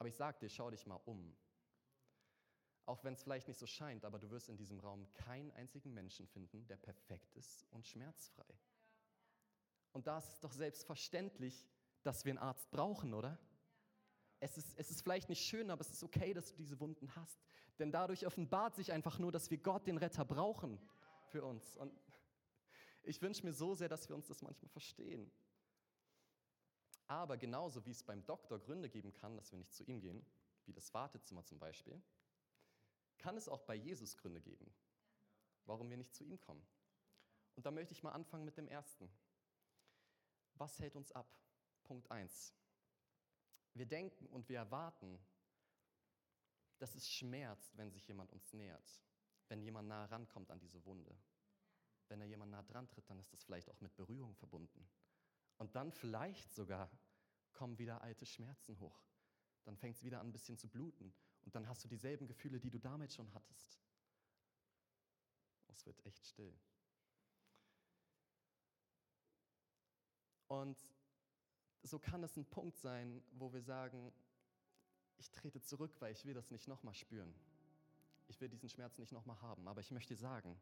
[0.00, 1.36] Aber ich sag dir, schau dich mal um.
[2.86, 5.92] Auch wenn es vielleicht nicht so scheint, aber du wirst in diesem Raum keinen einzigen
[5.92, 8.58] Menschen finden, der perfekt ist und schmerzfrei.
[9.92, 11.68] Und da ist es doch selbstverständlich,
[12.02, 13.38] dass wir einen Arzt brauchen, oder?
[14.40, 17.14] Es ist, es ist vielleicht nicht schön, aber es ist okay, dass du diese Wunden
[17.14, 17.38] hast.
[17.78, 20.80] Denn dadurch offenbart sich einfach nur, dass wir Gott, den Retter, brauchen
[21.26, 21.76] für uns.
[21.76, 21.92] Und
[23.02, 25.30] ich wünsche mir so sehr, dass wir uns das manchmal verstehen.
[27.10, 30.24] Aber genauso wie es beim Doktor Gründe geben kann, dass wir nicht zu ihm gehen,
[30.64, 32.00] wie das Wartezimmer zum Beispiel,
[33.18, 34.72] kann es auch bei Jesus Gründe geben,
[35.64, 36.64] warum wir nicht zu ihm kommen.
[37.56, 39.10] Und da möchte ich mal anfangen mit dem ersten.
[40.54, 41.26] Was hält uns ab?
[41.82, 42.54] Punkt 1.
[43.74, 45.18] Wir denken und wir erwarten,
[46.78, 49.02] dass es schmerzt, wenn sich jemand uns nähert,
[49.48, 51.18] wenn jemand nah rankommt an diese Wunde.
[52.06, 54.88] Wenn er jemand nah dran tritt, dann ist das vielleicht auch mit Berührung verbunden.
[55.60, 56.90] Und dann vielleicht sogar
[57.52, 59.04] kommen wieder alte Schmerzen hoch.
[59.64, 61.12] Dann fängt es wieder an, ein bisschen zu bluten.
[61.44, 63.78] Und dann hast du dieselben Gefühle, die du damals schon hattest.
[65.68, 66.58] Oh, es wird echt still.
[70.48, 70.78] Und
[71.82, 74.14] so kann es ein Punkt sein, wo wir sagen,
[75.18, 77.34] ich trete zurück, weil ich will das nicht nochmal spüren.
[78.28, 79.68] Ich will diesen Schmerz nicht nochmal haben.
[79.68, 80.58] Aber ich möchte sagen,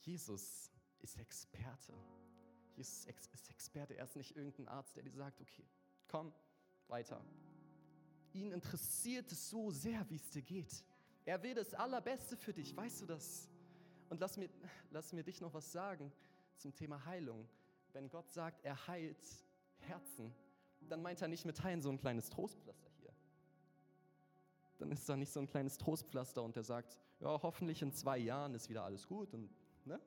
[0.00, 1.92] Jesus ist Experte.
[2.76, 3.96] Jesus ist Experte.
[3.96, 5.64] Er ist nicht irgendein Arzt, der dir sagt, okay,
[6.08, 6.32] komm,
[6.88, 7.24] weiter.
[8.32, 10.84] Ihn interessiert es so sehr, wie es dir geht.
[11.24, 13.48] Er will das Allerbeste für dich, weißt du das?
[14.08, 14.48] Und lass mir,
[14.90, 16.12] lass mir dich noch was sagen
[16.56, 17.48] zum Thema Heilung.
[17.92, 19.26] Wenn Gott sagt, er heilt
[19.78, 20.34] Herzen,
[20.80, 23.12] dann meint er nicht mit Heilen so ein kleines Trostpflaster hier.
[24.78, 28.18] Dann ist da nicht so ein kleines Trostpflaster und er sagt, ja, hoffentlich in zwei
[28.18, 29.50] Jahren ist wieder alles gut und,
[29.84, 29.98] ne?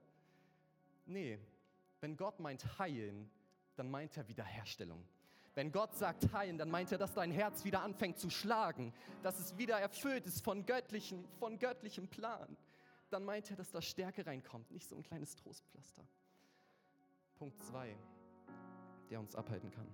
[1.06, 1.40] Nee,
[2.02, 3.30] wenn Gott meint heilen,
[3.76, 5.06] dann meint er Wiederherstellung.
[5.56, 9.40] Wenn Gott sagt heilen, dann meint er, dass dein Herz wieder anfängt zu schlagen, dass
[9.40, 12.56] es wieder erfüllt ist von göttlichem, von göttlichem Plan.
[13.10, 16.06] Dann meint er, dass da Stärke reinkommt, nicht so ein kleines Trostpflaster.
[17.36, 17.96] Punkt 2,
[19.10, 19.88] der uns abhalten kann.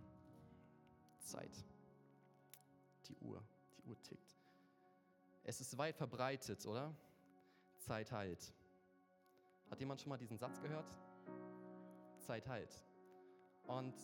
[1.20, 1.66] Zeit.
[3.08, 3.42] Die Uhr.
[3.78, 4.36] Die Uhr tickt.
[5.44, 6.94] Es ist weit verbreitet, oder?
[7.78, 8.54] Zeit heilt.
[9.70, 10.86] Hat jemand schon mal diesen Satz gehört?
[12.26, 12.84] Zeit heilt.
[13.68, 13.96] Und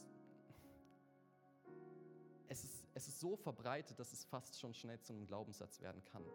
[2.48, 6.04] es ist, es ist so verbreitet, dass es fast schon schnell zu einem Glaubenssatz werden
[6.06, 6.26] kann.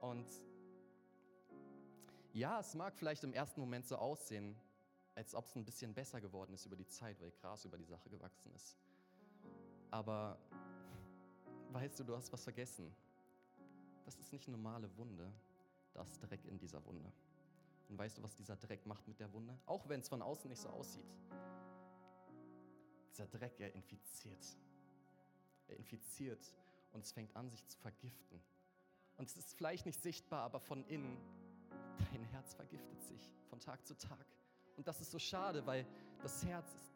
[0.00, 0.26] Und
[2.32, 4.56] ja, es mag vielleicht im ersten Moment so aussehen,
[5.14, 7.84] als ob es ein bisschen besser geworden ist über die Zeit, weil Gras über die
[7.84, 8.76] Sache gewachsen ist.
[9.90, 10.38] Aber
[11.72, 12.94] weißt du, du hast was vergessen.
[14.04, 15.32] Das ist nicht normale Wunde,
[15.94, 17.10] da ist Dreck in dieser Wunde.
[17.88, 19.58] Und weißt du, was dieser Dreck macht mit der Wunde?
[19.66, 21.06] Auch wenn es von außen nicht so aussieht.
[23.10, 24.44] Dieser Dreck, er infiziert.
[25.68, 26.54] Er infiziert
[26.92, 28.42] und es fängt an, sich zu vergiften.
[29.16, 31.16] Und es ist vielleicht nicht sichtbar, aber von innen,
[32.12, 34.26] dein Herz vergiftet sich von Tag zu Tag.
[34.76, 35.86] Und das ist so schade, weil
[36.22, 36.92] das Herz ist,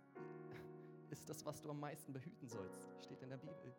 [1.10, 3.74] ist das, was du am meisten behüten sollst, steht in der Bibel.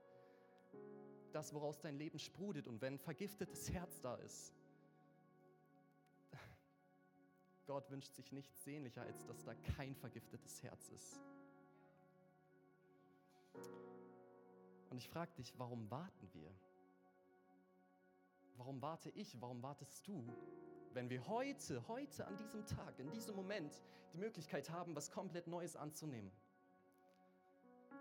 [1.31, 2.67] Das, woraus dein Leben sprudelt.
[2.67, 4.53] Und wenn vergiftetes Herz da ist,
[7.71, 11.21] Gott wünscht sich nichts sehnlicher, als dass da kein vergiftetes Herz ist.
[14.89, 16.53] Und ich frage dich, warum warten wir?
[18.57, 19.39] Warum warte ich?
[19.39, 20.21] Warum wartest du?
[20.91, 23.81] Wenn wir heute, heute an diesem Tag, in diesem Moment
[24.11, 26.33] die Möglichkeit haben, was komplett Neues anzunehmen.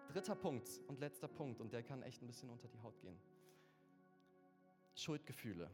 [0.09, 3.21] Dritter Punkt und letzter Punkt, und der kann echt ein bisschen unter die Haut gehen.
[4.97, 5.71] Schuldgefühle.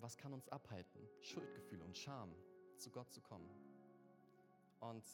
[0.00, 1.08] Was kann uns abhalten?
[1.20, 2.34] Schuldgefühle und Scham,
[2.78, 3.48] zu Gott zu kommen.
[4.80, 5.04] Und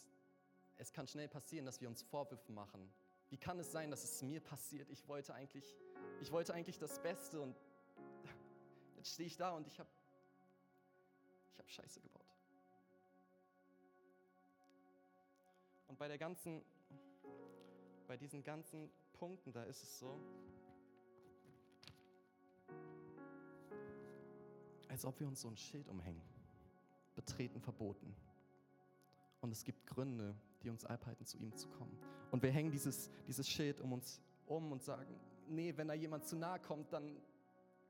[0.79, 2.91] es kann schnell passieren, dass wir uns Vorwürfe machen,
[3.31, 4.91] wie kann es sein, dass es mir passiert?
[4.91, 5.77] Ich wollte eigentlich,
[6.21, 7.57] ich wollte eigentlich das Beste und
[8.97, 9.89] jetzt stehe ich da und ich habe
[11.53, 12.25] ich hab Scheiße gebaut.
[15.87, 16.65] Und bei der ganzen,
[18.09, 20.19] bei diesen ganzen Punkten, da ist es so,
[24.89, 26.40] als ob wir uns so ein Schild umhängen.
[27.21, 28.17] Betreten verboten.
[29.43, 31.99] Und es gibt Gründe, die uns abhalten, zu ihm zu kommen.
[32.31, 35.15] Und wir hängen dieses, dieses Schild um uns um und sagen,
[35.47, 37.21] nee, wenn da jemand zu nahe kommt, dann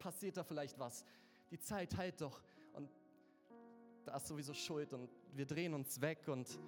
[0.00, 1.04] passiert da vielleicht was.
[1.52, 2.90] Die Zeit heilt doch und
[4.04, 6.58] da ist sowieso Schuld und wir drehen uns weg und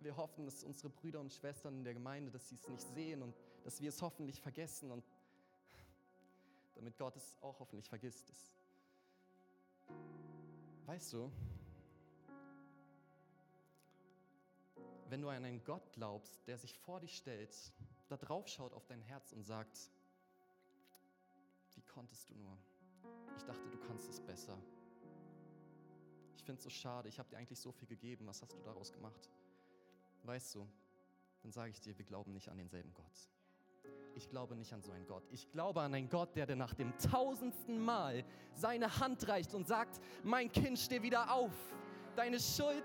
[0.00, 3.22] wir hoffen, dass unsere Brüder und Schwestern in der Gemeinde, dass sie es nicht sehen
[3.22, 5.04] und dass wir es hoffentlich vergessen und
[6.74, 8.32] damit Gott es auch hoffentlich vergisst.
[10.90, 11.30] Weißt du,
[15.08, 17.54] wenn du an einen Gott glaubst, der sich vor dich stellt,
[18.08, 19.88] da drauf schaut auf dein Herz und sagt,
[21.76, 22.58] wie konntest du nur?
[23.36, 24.58] Ich dachte, du kannst es besser.
[26.34, 28.60] Ich finde es so schade, ich habe dir eigentlich so viel gegeben, was hast du
[28.64, 29.30] daraus gemacht?
[30.24, 30.68] Weißt du,
[31.42, 33.30] dann sage ich dir, wir glauben nicht an denselben Gott.
[34.14, 35.22] Ich glaube nicht an so einen Gott.
[35.30, 38.22] Ich glaube an einen Gott, der dir nach dem tausendsten Mal
[38.54, 41.52] seine Hand reicht und sagt, mein Kind, steh wieder auf.
[42.16, 42.84] Deine Schuld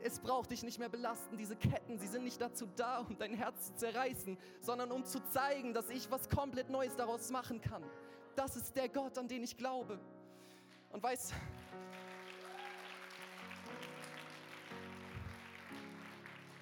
[0.00, 1.36] Es braucht dich nicht mehr belasten.
[1.36, 5.22] Diese Ketten, sie sind nicht dazu da, um dein Herz zu zerreißen, sondern um zu
[5.30, 7.82] zeigen, dass ich was komplett Neues daraus machen kann.
[8.36, 9.98] Das ist der Gott, an den ich glaube.
[10.90, 11.34] Und weißt,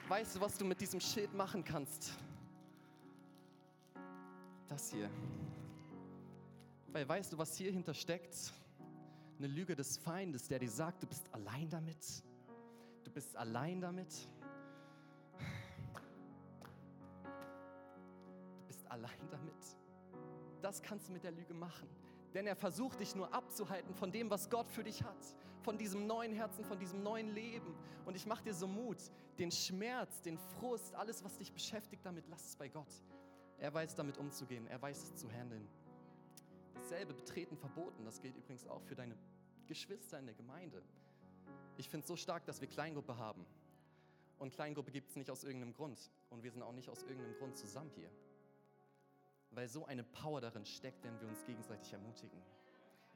[0.08, 2.12] weißt du, was du mit diesem Schild machen kannst?
[4.72, 5.10] Das hier.
[6.86, 8.54] Weil weißt du, was hier hinter steckt?
[9.36, 12.24] Eine Lüge des Feindes, der dir sagt, du bist allein damit.
[13.04, 14.08] Du bist allein damit.
[18.60, 19.52] Du bist allein damit.
[20.62, 21.90] Das kannst du mit der Lüge machen.
[22.32, 25.36] Denn er versucht dich nur abzuhalten von dem, was Gott für dich hat.
[25.60, 27.74] Von diesem neuen Herzen, von diesem neuen Leben.
[28.06, 29.02] Und ich mache dir so Mut,
[29.38, 32.88] den Schmerz, den Frust, alles, was dich beschäftigt damit, lass es bei Gott.
[33.62, 35.68] Er weiß damit umzugehen, er weiß es zu handeln.
[36.74, 39.16] Dasselbe betreten verboten, das gilt übrigens auch für deine
[39.68, 40.82] Geschwister in der Gemeinde.
[41.76, 43.46] Ich finde es so stark, dass wir Kleingruppe haben.
[44.40, 46.10] Und Kleingruppe gibt es nicht aus irgendeinem Grund.
[46.28, 48.10] Und wir sind auch nicht aus irgendeinem Grund zusammen hier.
[49.52, 52.42] Weil so eine Power darin steckt, wenn wir uns gegenseitig ermutigen.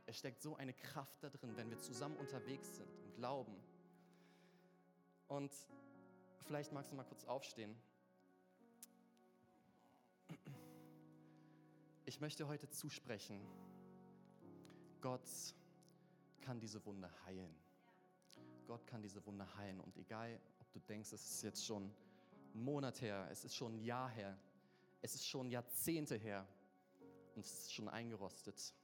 [0.06, 3.56] Es steckt so eine Kraft da drin, wenn wir zusammen unterwegs sind im Glauben.
[5.26, 5.52] Und
[6.44, 7.74] vielleicht magst du mal kurz aufstehen.
[12.04, 13.40] Ich möchte heute zusprechen,
[15.00, 15.28] Gott
[16.40, 17.54] kann diese Wunde heilen.
[18.66, 19.80] Gott kann diese Wunde heilen.
[19.80, 21.92] Und egal, ob du denkst, es ist jetzt schon
[22.54, 24.38] ein Monat her, es ist schon ein Jahr her,
[25.02, 26.46] es ist schon Jahrzehnte her
[27.34, 28.74] und es ist schon eingerostet,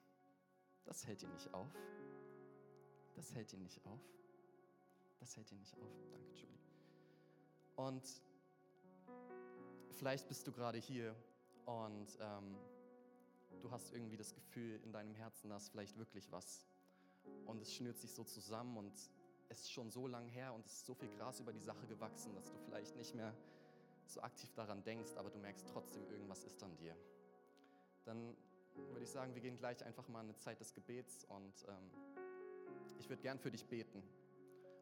[0.85, 1.69] das hält ihn nicht auf.
[3.15, 4.01] Das hält ihn nicht auf.
[5.21, 5.93] Das hält ihn nicht auf.
[6.11, 6.59] Danke, Julie.
[7.77, 8.23] Und
[9.93, 11.15] vielleicht bist du gerade hier
[11.67, 12.57] und ähm,
[13.61, 16.67] du hast irgendwie das Gefühl in deinem Herzen, da ist vielleicht wirklich was.
[17.47, 18.93] Und es schnürt sich so zusammen und
[19.49, 21.87] es ist schon so lang her und es ist so viel Gras über die Sache
[21.87, 23.35] gewachsen, dass du vielleicht nicht mehr
[24.07, 26.97] so aktiv daran denkst, aber du merkst trotzdem, irgendwas ist an dir.
[28.05, 28.37] Dann
[28.75, 31.91] würde ich sagen, wir gehen gleich einfach mal in eine Zeit des Gebets und ähm,
[32.99, 34.03] ich würde gern für dich beten.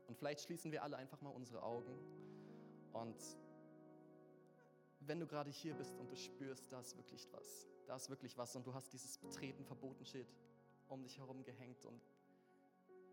[0.06, 1.92] Und vielleicht schließen wir alle einfach mal unsere Augen
[2.92, 3.16] und
[5.00, 8.36] wenn du gerade hier bist und du spürst, da ist wirklich was, da ist wirklich
[8.36, 10.28] was und du hast dieses Betreten verboten Schild
[10.88, 12.00] um dich herum gehängt und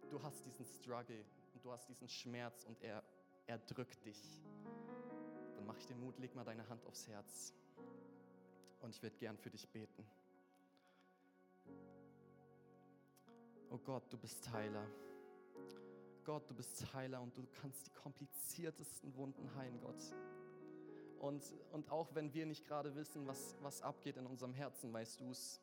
[0.10, 1.24] du hast diesen Struggle
[1.54, 3.04] und du hast diesen Schmerz und er,
[3.46, 4.42] er drückt dich,
[5.56, 7.54] dann mach ich dir Mut, leg mal deine Hand aufs Herz
[8.82, 10.06] und ich werde gern für dich beten.
[13.70, 14.88] Oh Gott, du bist Heiler.
[16.24, 20.14] Gott, du bist Heiler und du kannst die kompliziertesten Wunden heilen, Gott.
[21.20, 25.20] Und, und auch wenn wir nicht gerade wissen, was, was abgeht in unserem Herzen, weißt
[25.22, 25.62] du es.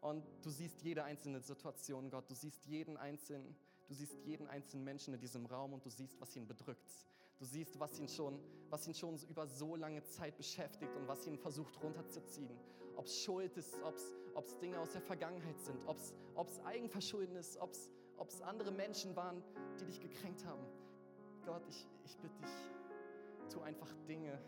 [0.00, 2.28] Und du siehst jede einzelne Situation, Gott.
[2.28, 3.56] Du siehst jeden einzelnen,
[3.88, 6.90] du siehst jeden einzelnen Menschen in diesem Raum und du siehst, was ihn bedrückt.
[7.38, 8.38] Du siehst, was ihn schon,
[8.70, 12.56] was ihn schon über so lange Zeit beschäftigt und was ihn versucht runterzuziehen.
[12.96, 13.96] Ob es Schuld ist, ob
[14.44, 19.42] es Dinge aus der Vergangenheit sind, ob es Eigenverschulden ist, ob es andere Menschen waren,
[19.80, 20.64] die dich gekränkt haben.
[21.44, 22.50] Gott, ich, ich bitte dich,
[23.48, 24.38] tu einfach Dinge,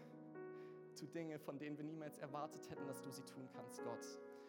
[0.98, 4.06] tu Dinge, von denen wir niemals erwartet hätten, dass du sie tun kannst, Gott.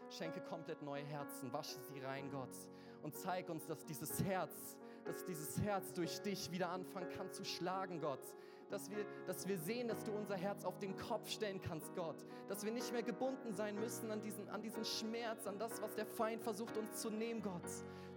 [0.09, 2.55] Schenke komplett neue Herzen, wasche sie rein, Gott.
[3.03, 7.43] Und zeig uns, dass dieses Herz, dass dieses Herz durch dich wieder anfangen kann zu
[7.43, 8.21] schlagen, Gott.
[8.69, 12.25] Dass wir, dass wir sehen, dass du unser Herz auf den Kopf stellen kannst, Gott.
[12.49, 15.95] Dass wir nicht mehr gebunden sein müssen an diesen, an diesen Schmerz, an das, was
[15.95, 17.63] der Feind versucht uns zu nehmen, Gott.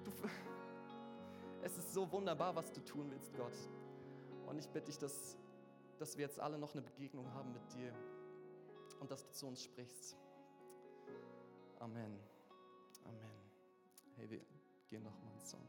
[0.04, 0.10] Du,
[1.62, 3.54] es ist so wunderbar, was du tun willst, Gott.
[4.46, 5.36] Und ich bitte dich, dass,
[6.00, 7.92] dass wir jetzt alle noch eine Begegnung haben mit dir
[9.00, 10.16] und dass du zu uns sprichst.
[11.78, 12.18] Amen.
[13.04, 13.50] Amen.
[14.16, 14.40] Hey, wir
[14.88, 15.60] gehen noch mal einen Song.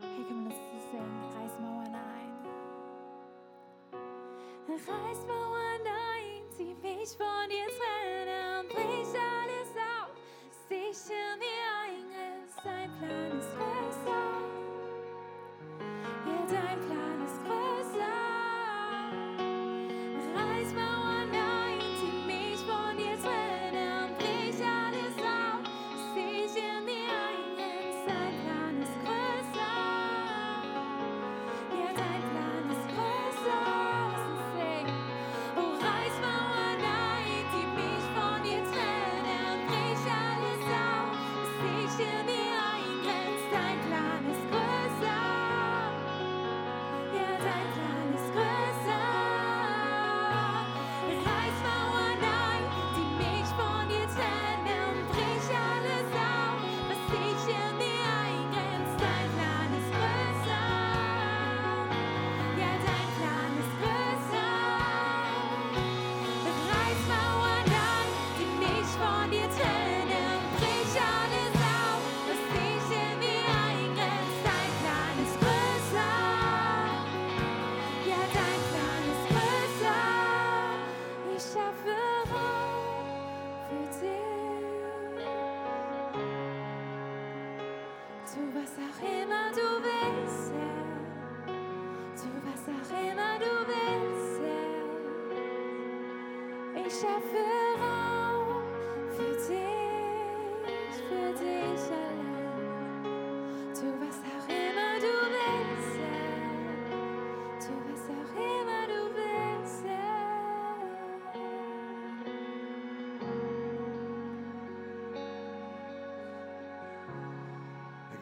[0.00, 1.24] Hey, komm, lass uns singen.
[1.32, 2.34] Reiß Mauern ein.
[4.68, 7.83] Reiß Mauern ein, zieh mich von dir trennen,
[10.94, 11.23] sicher
[41.96, 42.43] to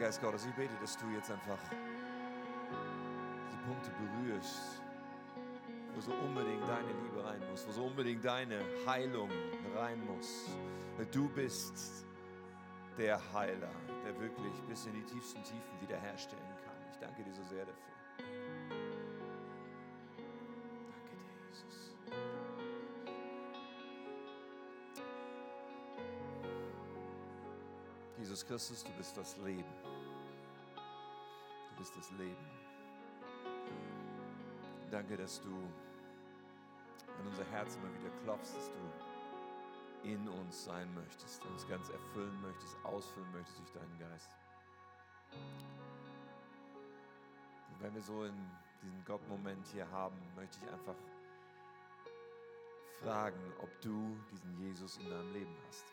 [0.03, 1.57] Geist Gottes, ich bete, dass du jetzt einfach
[3.47, 4.81] diese Punkte berührst,
[5.95, 9.29] wo so unbedingt deine Liebe rein muss, wo so unbedingt deine Heilung
[9.73, 10.49] rein muss.
[11.13, 12.05] Du bist
[12.97, 13.71] der Heiler,
[14.05, 16.75] der wirklich bis in die tiefsten Tiefen wiederherstellen kann.
[16.91, 17.92] Ich danke dir so sehr dafür.
[28.23, 29.73] Jesus Christus, du bist das Leben.
[30.75, 32.47] Du bist das Leben.
[34.89, 41.45] Danke, dass du an unser Herz immer wieder klopfst, dass du in uns sein möchtest,
[41.47, 44.29] uns ganz erfüllen möchtest, ausfüllen möchtest durch deinen Geist.
[47.73, 48.49] Und wenn wir so in
[48.81, 50.95] diesen Gott-Moment hier haben, möchte ich einfach
[53.01, 55.83] fragen, ob du diesen Jesus in deinem Leben hast.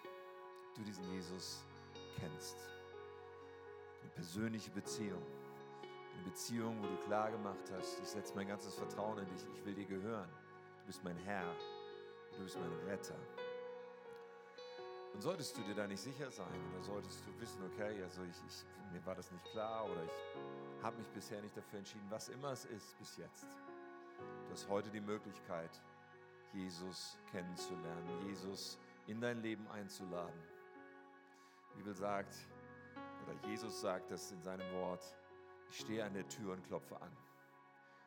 [0.68, 1.64] Ob du diesen Jesus
[2.18, 2.56] kennst.
[4.00, 5.22] Eine persönliche Beziehung.
[6.14, 9.64] Eine Beziehung, wo du klar gemacht hast, ich setze mein ganzes Vertrauen in dich, ich
[9.64, 10.28] will dir gehören.
[10.80, 11.54] Du bist mein Herr,
[12.36, 13.16] du bist mein Retter.
[15.12, 18.36] Und solltest du dir da nicht sicher sein oder solltest du wissen, okay, also ich,
[18.46, 22.28] ich, mir war das nicht klar oder ich habe mich bisher nicht dafür entschieden, was
[22.28, 23.46] immer es ist bis jetzt.
[24.46, 25.70] Du hast heute die Möglichkeit,
[26.52, 30.40] Jesus kennenzulernen, Jesus in dein Leben einzuladen.
[31.72, 32.34] Die Bibel sagt,
[33.24, 35.04] oder Jesus sagt das in seinem Wort,
[35.70, 37.16] ich stehe an der Tür und klopfe an.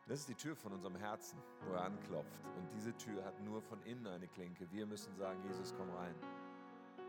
[0.07, 2.45] Das ist die Tür von unserem Herzen, wo er anklopft.
[2.57, 4.69] Und diese Tür hat nur von innen eine Klinke.
[4.69, 6.15] Wir müssen sagen, Jesus, komm rein.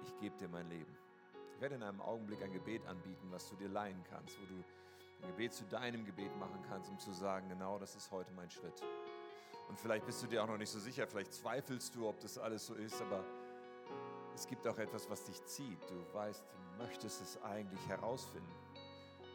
[0.03, 0.97] Ich gebe dir mein Leben.
[1.55, 4.63] Ich werde in einem Augenblick ein Gebet anbieten, was du dir leihen kannst, wo du
[5.23, 8.51] ein Gebet zu deinem Gebet machen kannst, um zu sagen, genau das ist heute mein
[8.51, 8.83] Schritt.
[9.69, 12.39] Und vielleicht bist du dir auch noch nicht so sicher, vielleicht zweifelst du, ob das
[12.39, 13.25] alles so ist, aber
[14.35, 15.79] es gibt auch etwas, was dich zieht.
[15.89, 18.53] Du weißt, du möchtest es eigentlich herausfinden.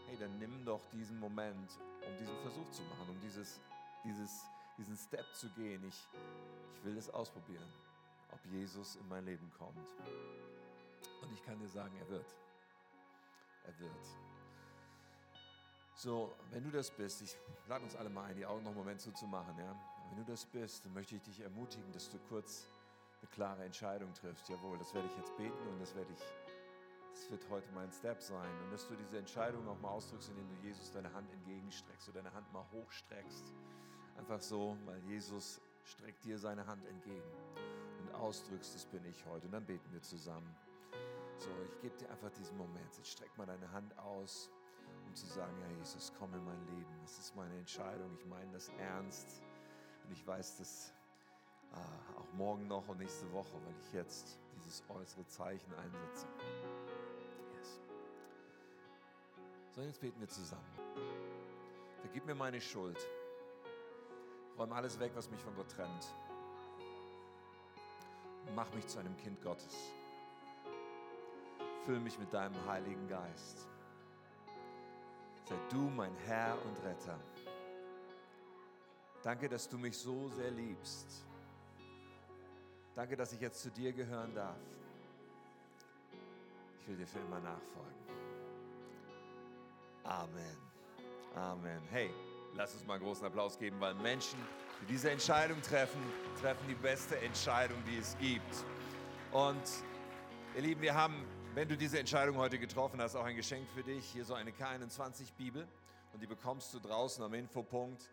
[0.08, 3.60] Hey, dann nimm doch diesen Moment, um diesen Versuch zu machen, um dieses,
[4.04, 4.46] dieses,
[4.78, 5.84] diesen Step zu gehen.
[5.88, 6.08] Ich,
[6.76, 7.68] ich will es ausprobieren,
[8.32, 9.96] ob Jesus in mein Leben kommt.
[11.22, 12.36] Und ich kann dir sagen, er wird.
[13.66, 14.06] Er wird.
[15.96, 17.38] So, wenn du das bist, ich
[17.68, 19.76] lade uns alle mal ein, die Augen noch einen Moment zuzumachen, ja.
[20.10, 22.68] Wenn du das bist, dann möchte ich dich ermutigen, dass du kurz
[23.22, 24.50] eine klare Entscheidung triffst.
[24.50, 26.20] Jawohl, das werde ich jetzt beten und das werde ich,
[27.12, 28.52] das wird heute mein Step sein.
[28.64, 32.22] Und dass du diese Entscheidung auch mal ausdrückst, indem du Jesus deine Hand entgegenstreckst oder
[32.22, 33.54] deine Hand mal hochstreckst.
[34.18, 37.32] Einfach so, weil Jesus streckt dir seine Hand entgegen
[38.00, 39.46] und ausdrückst, das bin ich heute.
[39.46, 40.56] Und dann beten wir zusammen.
[41.38, 42.98] So, ich gebe dir einfach diesen Moment.
[42.98, 44.50] Jetzt streck mal deine Hand aus,
[45.08, 46.94] um zu sagen, ja Jesus, komm in mein Leben.
[47.02, 48.14] Das ist meine Entscheidung.
[48.18, 49.42] Ich meine das ernst.
[50.04, 50.94] Und ich weiß das
[51.74, 56.28] äh, auch morgen noch und nächste Woche, weil ich jetzt dieses äußere Zeichen einsetze.
[57.56, 57.80] Yes.
[59.72, 60.66] So, jetzt beten wir zusammen.
[62.02, 62.98] Vergib mir meine Schuld.
[64.58, 66.08] Räum alles weg, was mich von Gott trennt.
[68.56, 69.76] Mach mich zu einem Kind Gottes.
[71.86, 73.68] Füll mich mit deinem Heiligen Geist.
[75.46, 77.20] Sei du mein Herr und Retter.
[79.24, 81.26] Danke, dass du mich so sehr liebst.
[82.96, 84.58] Danke, dass ich jetzt zu dir gehören darf.
[86.82, 88.00] Ich will dir für immer nachfolgen.
[90.04, 90.58] Amen.
[91.36, 91.82] Amen.
[91.92, 92.10] Hey,
[92.56, 94.40] lass uns mal einen großen Applaus geben, weil Menschen,
[94.82, 96.02] die diese Entscheidung treffen,
[96.42, 98.66] treffen die beste Entscheidung, die es gibt.
[99.32, 99.62] Und
[100.56, 101.24] ihr Lieben, wir haben,
[101.54, 104.06] wenn du diese Entscheidung heute getroffen hast, auch ein Geschenk für dich.
[104.06, 105.68] Hier so eine K21-Bibel.
[106.14, 108.10] Und die bekommst du draußen am Infopunkt.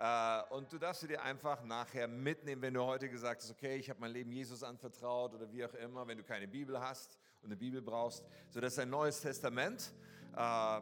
[0.00, 3.76] Äh, Und du darfst sie dir einfach nachher mitnehmen, wenn du heute gesagt hast, okay,
[3.76, 7.18] ich habe mein Leben Jesus anvertraut oder wie auch immer, wenn du keine Bibel hast
[7.42, 8.24] und eine Bibel brauchst.
[8.48, 9.92] So, das ist ein neues Testament.
[10.34, 10.80] Äh,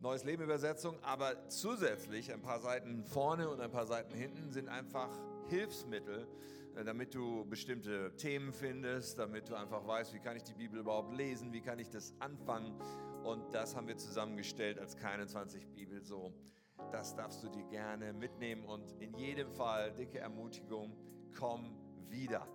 [0.00, 4.68] Neues Leben Übersetzung, aber zusätzlich ein paar Seiten vorne und ein paar Seiten hinten sind
[4.68, 5.08] einfach
[5.48, 6.28] Hilfsmittel,
[6.76, 10.78] äh, damit du bestimmte Themen findest, damit du einfach weißt, wie kann ich die Bibel
[10.78, 12.80] überhaupt lesen, wie kann ich das anfangen.
[13.24, 16.32] Und das haben wir zusammengestellt als keine 20 Bibel so.
[16.90, 20.96] Das darfst du dir gerne mitnehmen und in jedem Fall dicke Ermutigung,
[21.38, 21.76] komm
[22.08, 22.46] wieder.